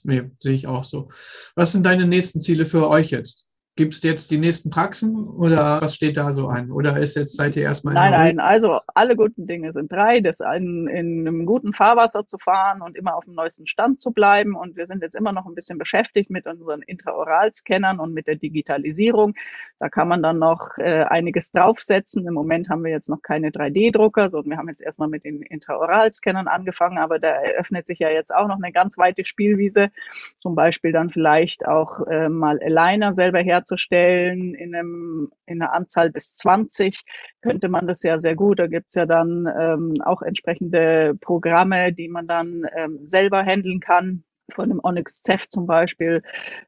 Nee, 0.04 0.30
sehe 0.38 0.54
ich 0.54 0.68
auch 0.68 0.84
so. 0.84 1.08
Was 1.56 1.72
sind 1.72 1.86
deine 1.86 2.06
nächsten 2.06 2.42
Ziele 2.42 2.66
für 2.66 2.90
euch 2.90 3.12
jetzt? 3.12 3.47
Gibt 3.78 3.94
es 3.94 4.02
jetzt 4.02 4.32
die 4.32 4.40
nächsten 4.40 4.72
Praxen 4.72 5.28
oder 5.28 5.80
was 5.82 5.94
steht 5.94 6.18
da 6.18 6.34
so 6.34 6.48
an? 6.48 6.72
Oder 6.72 6.98
ist 6.98 7.16
jetzt 7.16 7.38
seid 7.38 7.56
ihr 7.56 7.62
erstmal 7.62 7.94
Nein, 7.94 8.10
nein, 8.10 8.40
also 8.40 8.80
alle 8.96 9.16
guten 9.16 9.46
Dinge 9.46 9.72
sind 9.72 9.92
drei. 9.92 10.20
Das 10.20 10.40
in, 10.40 10.88
in 10.88 11.28
einem 11.28 11.46
guten 11.46 11.74
Fahrwasser 11.74 12.26
zu 12.26 12.40
fahren 12.40 12.82
und 12.82 12.98
immer 12.98 13.16
auf 13.16 13.26
dem 13.26 13.36
neuesten 13.36 13.68
Stand 13.68 14.02
zu 14.02 14.10
bleiben. 14.10 14.56
Und 14.56 14.78
wir 14.78 14.88
sind 14.88 15.04
jetzt 15.04 15.16
immer 15.16 15.32
noch 15.32 15.46
ein 15.46 15.54
bisschen 15.54 15.78
beschäftigt 15.78 16.32
mit 16.32 16.48
unseren 16.48 16.82
Intraoralscannern 16.82 18.00
und 18.00 18.16
mit 18.16 18.26
der 18.26 18.36
Digitalisierung. 18.38 19.36
Da 19.78 19.90
kann 19.90 20.08
man 20.08 20.24
dann 20.24 20.40
noch 20.40 20.80
äh, 20.80 21.04
einiges 21.04 21.52
draufsetzen. 21.52 22.26
Im 22.26 22.34
Moment 22.34 22.70
haben 22.70 22.84
wir 22.84 22.90
jetzt 22.90 23.12
noch 23.12 23.22
keine 23.22 23.52
3D-Drucker, 23.52 24.32
sondern 24.32 24.50
wir 24.50 24.58
haben 24.58 24.70
jetzt 24.70 24.82
erstmal 24.82 25.08
mit 25.08 25.24
den 25.24 25.44
Intraoralscannern 25.44 26.48
angefangen, 26.48 26.98
aber 26.98 27.20
da 27.20 27.28
eröffnet 27.28 27.86
sich 27.86 28.00
ja 28.00 28.10
jetzt 28.10 28.34
auch 28.34 28.48
noch 28.48 28.58
eine 28.58 28.72
ganz 28.72 28.98
weite 28.98 29.24
Spielwiese. 29.24 29.92
Zum 30.40 30.56
Beispiel 30.56 30.92
dann 30.92 31.12
vielleicht 31.12 31.68
auch 31.68 32.08
äh, 32.08 32.28
mal 32.28 32.60
Aligner 32.60 33.13
selber 33.13 33.38
herzustellen 33.38 33.67
herzustellen 33.68 34.56
in, 34.56 34.76
einem, 34.76 35.32
in 35.46 35.62
einer 35.62 35.74
Anzahl 35.74 36.12
bis 36.12 36.34
20, 36.34 37.04
könnte 37.42 37.70
man 37.70 37.88
das 37.88 38.04
ja 38.04 38.20
sehr 38.20 38.36
gut. 38.36 38.60
Da 38.60 38.68
gibt's 38.68 38.96
ja 38.96 39.06
dann 39.06 39.48
ähm, 39.60 40.02
auch 40.04 40.22
entsprechende 40.22 41.16
Programme, 41.20 41.94
die 41.94 42.08
man 42.08 42.28
dann 42.28 42.64
ähm, 42.76 43.00
selber 43.06 43.44
handeln 43.44 43.80
kann. 43.80 44.24
Von 44.54 44.70
dem 44.70 44.80
Onyx 44.84 45.22
Cef 45.24 45.50
zum 45.50 45.68
Beispiel 45.68 46.22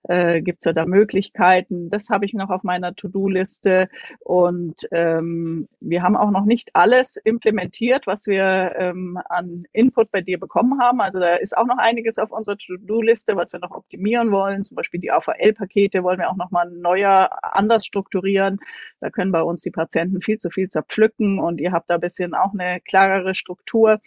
äh, 0.03 0.41
gibt 0.41 0.59
es 0.59 0.65
ja 0.65 0.73
da 0.73 0.85
Möglichkeiten. 0.85 1.89
Das 1.89 2.09
habe 2.09 2.25
ich 2.25 2.33
noch 2.33 2.49
auf 2.49 2.63
meiner 2.63 2.95
To-Do-Liste. 2.95 3.89
Und 4.19 4.87
ähm, 4.91 5.67
wir 5.79 6.03
haben 6.03 6.17
auch 6.17 6.31
noch 6.31 6.45
nicht 6.45 6.71
alles 6.73 7.17
implementiert, 7.17 8.07
was 8.07 8.27
wir 8.27 8.73
ähm, 8.77 9.19
an 9.29 9.65
Input 9.71 10.11
bei 10.11 10.21
dir 10.21 10.39
bekommen 10.39 10.79
haben. 10.81 11.01
Also 11.01 11.19
da 11.19 11.35
ist 11.35 11.57
auch 11.57 11.65
noch 11.65 11.77
einiges 11.77 12.17
auf 12.19 12.31
unserer 12.31 12.57
To-Do-Liste, 12.57 13.35
was 13.35 13.53
wir 13.53 13.59
noch 13.59 13.71
optimieren 13.71 14.31
wollen. 14.31 14.63
Zum 14.63 14.75
Beispiel 14.75 14.99
die 14.99 15.11
AVL-Pakete 15.11 16.03
wollen 16.03 16.19
wir 16.19 16.29
auch 16.29 16.37
noch 16.37 16.51
mal 16.51 16.69
neuer, 16.69 17.29
anders 17.41 17.85
strukturieren. 17.85 18.59
Da 18.99 19.09
können 19.09 19.31
bei 19.31 19.41
uns 19.41 19.61
die 19.61 19.71
Patienten 19.71 20.21
viel 20.21 20.37
zu 20.37 20.49
viel 20.49 20.69
zerpflücken 20.69 21.39
und 21.39 21.61
ihr 21.61 21.71
habt 21.71 21.89
da 21.89 21.97
bisschen 21.97 22.33
auch 22.33 22.53
eine 22.53 22.81
klarere 22.81 23.35
Struktur. 23.35 23.99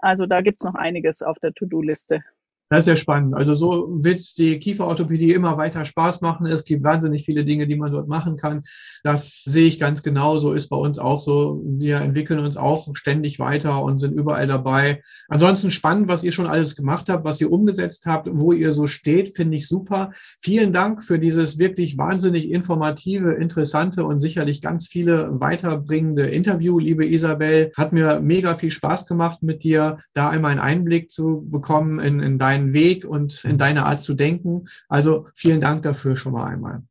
Also 0.00 0.26
da 0.26 0.40
gibt's 0.42 0.64
noch 0.64 0.74
einiges 0.74 1.22
auf 1.22 1.38
der 1.38 1.52
To-Do-Liste. 1.52 2.22
Das 2.70 2.80
ist 2.80 2.84
sehr 2.84 2.96
spannend. 2.96 3.34
Also 3.34 3.54
so 3.54 3.88
wird 3.90 4.36
die 4.36 4.58
Kieferorthopädie 4.58 5.32
immer 5.32 5.56
weiter 5.56 5.86
Spaß 5.86 6.20
machen. 6.20 6.46
Es 6.46 6.64
gibt 6.64 6.84
wahnsinnig 6.84 7.24
viele 7.24 7.44
Dinge, 7.44 7.66
die 7.66 7.76
man 7.76 7.92
dort 7.92 8.08
machen 8.08 8.36
kann. 8.36 8.62
Das 9.02 9.42
sehe 9.44 9.66
ich 9.66 9.80
ganz 9.80 10.02
genau. 10.02 10.36
So 10.36 10.52
ist 10.52 10.68
bei 10.68 10.76
uns 10.76 10.98
auch 10.98 11.18
so. 11.18 11.62
Wir 11.64 12.00
entwickeln 12.00 12.40
uns 12.40 12.58
auch 12.58 12.94
ständig 12.94 13.38
weiter 13.38 13.82
und 13.82 13.98
sind 13.98 14.12
überall 14.12 14.46
dabei. 14.46 15.02
Ansonsten 15.28 15.70
spannend, 15.70 16.08
was 16.08 16.24
ihr 16.24 16.32
schon 16.32 16.46
alles 16.46 16.76
gemacht 16.76 17.08
habt, 17.08 17.24
was 17.24 17.40
ihr 17.40 17.50
umgesetzt 17.50 18.04
habt, 18.04 18.28
wo 18.30 18.52
ihr 18.52 18.70
so 18.72 18.86
steht, 18.86 19.34
finde 19.34 19.56
ich 19.56 19.66
super. 19.66 20.10
Vielen 20.38 20.74
Dank 20.74 21.02
für 21.02 21.18
dieses 21.18 21.58
wirklich 21.58 21.96
wahnsinnig 21.96 22.50
informative, 22.50 23.32
interessante 23.32 24.04
und 24.04 24.20
sicherlich 24.20 24.60
ganz 24.60 24.88
viele 24.88 25.28
weiterbringende 25.40 26.26
Interview, 26.26 26.78
liebe 26.78 27.06
Isabel. 27.06 27.72
Hat 27.78 27.94
mir 27.94 28.20
mega 28.20 28.54
viel 28.54 28.70
Spaß 28.70 29.06
gemacht, 29.06 29.42
mit 29.42 29.64
dir 29.64 29.98
da 30.12 30.28
einmal 30.28 30.50
einen 30.50 30.60
Einblick 30.60 31.10
zu 31.10 31.46
bekommen 31.50 31.98
in, 31.98 32.20
in 32.20 32.38
dein 32.38 32.57
deinen 32.58 32.72
Weg 32.72 33.04
und 33.04 33.44
in 33.44 33.58
deine 33.58 33.86
Art 33.86 34.02
zu 34.02 34.14
denken. 34.14 34.66
Also 34.88 35.28
vielen 35.34 35.60
Dank 35.60 35.82
dafür 35.82 36.16
schon 36.16 36.32
mal 36.32 36.46
einmal. 36.46 36.82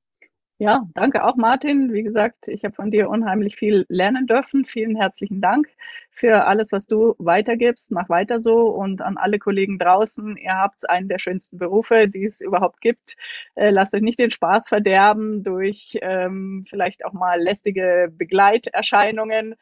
Ja, 0.60 0.88
danke 0.96 1.24
auch, 1.24 1.36
Martin. 1.36 1.94
Wie 1.94 2.02
gesagt, 2.02 2.48
ich 2.48 2.64
habe 2.66 2.74
von 2.74 2.90
dir 2.90 3.10
unheimlich 3.10 3.56
viel 3.56 3.86
lernen 3.90 4.26
dürfen. 4.26 4.66
Vielen 4.66 4.96
herzlichen 4.96 5.40
Dank 5.40 5.68
für 6.10 6.46
alles, 6.46 6.72
was 6.72 6.88
du 6.88 7.14
weitergibst. 7.20 7.92
Mach 7.92 8.10
weiter 8.10 8.40
so 8.40 8.70
und 8.70 9.04
an 9.04 9.18
alle 9.18 9.38
Kollegen 9.38 9.78
draußen. 9.78 10.36
Ihr 10.36 10.54
habt 10.56 10.90
einen 10.90 11.10
der 11.10 11.20
schönsten 11.20 11.60
Berufe, 11.60 12.08
die 12.08 12.26
es 12.26 12.42
überhaupt 12.42 12.82
gibt. 12.82 13.16
Äh, 13.54 13.70
lasst 13.70 13.94
euch 13.94 14.02
nicht 14.02 14.18
den 14.18 14.32
Spaß 14.32 14.68
verderben 14.70 15.44
durch 15.44 16.00
ähm, 16.02 16.66
vielleicht 16.68 17.06
auch 17.06 17.14
mal 17.14 17.40
lästige 17.40 18.12
Begleiterscheinungen, 18.12 19.54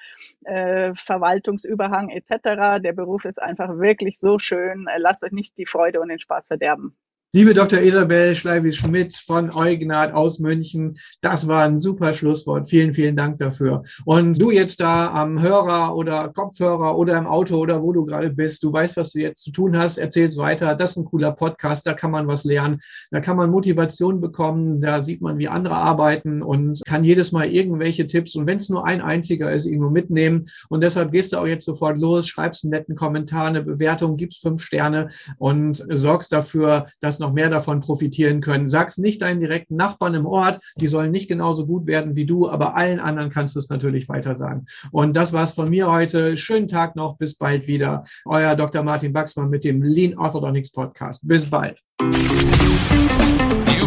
äh, 0.45 0.93
Verwaltungsüberhang 0.95 2.09
etc. 2.09 2.79
Der 2.81 2.93
Beruf 2.93 3.25
ist 3.25 3.41
einfach 3.41 3.79
wirklich 3.79 4.17
so 4.17 4.39
schön. 4.39 4.87
Äh, 4.87 4.99
lasst 4.99 5.25
euch 5.25 5.33
nicht 5.33 5.57
die 5.57 5.65
Freude 5.65 5.99
und 5.99 6.07
den 6.07 6.19
Spaß 6.19 6.47
verderben. 6.47 6.95
Liebe 7.35 7.53
Dr. 7.53 7.81
Isabel 7.81 8.33
Schleiwis-Schmidt 8.33 9.13
von 9.13 9.53
Eugnat 9.53 10.13
aus 10.13 10.39
München, 10.39 10.95
das 11.19 11.49
war 11.49 11.63
ein 11.63 11.81
super 11.81 12.13
Schlusswort. 12.13 12.69
Vielen, 12.69 12.93
vielen 12.93 13.17
Dank 13.17 13.39
dafür. 13.39 13.83
Und 14.05 14.41
du 14.41 14.51
jetzt 14.51 14.79
da 14.79 15.09
am 15.09 15.41
Hörer 15.41 15.97
oder 15.97 16.29
Kopfhörer 16.29 16.97
oder 16.97 17.17
im 17.17 17.27
Auto 17.27 17.57
oder 17.57 17.83
wo 17.83 17.91
du 17.91 18.05
gerade 18.05 18.29
bist, 18.29 18.63
du 18.63 18.71
weißt, 18.71 18.95
was 18.95 19.11
du 19.11 19.19
jetzt 19.19 19.43
zu 19.43 19.51
tun 19.51 19.77
hast, 19.77 19.97
erzähl's 19.97 20.37
weiter. 20.37 20.75
Das 20.75 20.91
ist 20.91 20.95
ein 20.95 21.03
cooler 21.03 21.33
Podcast, 21.33 21.85
da 21.85 21.91
kann 21.91 22.09
man 22.09 22.25
was 22.25 22.45
lernen, 22.45 22.79
da 23.11 23.19
kann 23.19 23.35
man 23.35 23.49
Motivation 23.49 24.21
bekommen, 24.21 24.79
da 24.79 25.01
sieht 25.01 25.21
man, 25.21 25.37
wie 25.37 25.49
andere 25.49 25.75
arbeiten 25.75 26.41
und 26.41 26.83
kann 26.85 27.03
jedes 27.03 27.33
Mal 27.33 27.47
irgendwelche 27.47 28.07
Tipps 28.07 28.37
und 28.37 28.47
wenn 28.47 28.59
es 28.59 28.69
nur 28.69 28.85
ein 28.85 29.01
einziger 29.01 29.51
ist, 29.51 29.65
irgendwo 29.65 29.89
mitnehmen. 29.89 30.45
Und 30.69 30.85
deshalb 30.85 31.11
gehst 31.11 31.33
du 31.33 31.37
auch 31.39 31.47
jetzt 31.47 31.65
sofort 31.65 31.99
los, 31.99 32.29
schreibst 32.29 32.63
einen 32.63 32.71
netten 32.71 32.95
Kommentar, 32.95 33.47
eine 33.47 33.61
Bewertung, 33.61 34.15
gibst 34.15 34.41
fünf 34.41 34.61
Sterne 34.61 35.09
und 35.37 35.85
sorgst 35.89 36.31
dafür, 36.31 36.85
dass 37.01 37.19
noch 37.24 37.24
noch 37.25 37.33
mehr 37.33 37.49
davon 37.49 37.79
profitieren 37.79 38.39
können. 38.39 38.67
Sag's 38.67 38.97
nicht 38.97 39.21
deinen 39.21 39.39
direkten 39.39 39.75
Nachbarn 39.75 40.13
im 40.13 40.25
Ort, 40.25 40.59
die 40.79 40.87
sollen 40.87 41.11
nicht 41.11 41.27
genauso 41.27 41.65
gut 41.65 41.87
werden 41.87 42.15
wie 42.15 42.25
du, 42.25 42.49
aber 42.49 42.77
allen 42.77 42.99
anderen 42.99 43.31
kannst 43.31 43.55
du 43.55 43.59
es 43.59 43.69
natürlich 43.69 44.07
weiter 44.09 44.35
sagen. 44.35 44.65
Und 44.91 45.15
das 45.15 45.33
war's 45.33 45.53
von 45.53 45.69
mir 45.69 45.91
heute. 45.91 46.37
Schönen 46.37 46.67
Tag 46.67 46.95
noch, 46.95 47.17
bis 47.17 47.35
bald 47.35 47.67
wieder. 47.67 48.03
Euer 48.25 48.55
Dr. 48.55 48.83
Martin 48.83 49.13
Baxmann 49.13 49.49
mit 49.49 49.63
dem 49.63 49.81
Lean 49.81 50.17
Orthodontics 50.17 50.71
Podcast. 50.71 51.27
Bis 51.27 51.49
bald. 51.49 51.81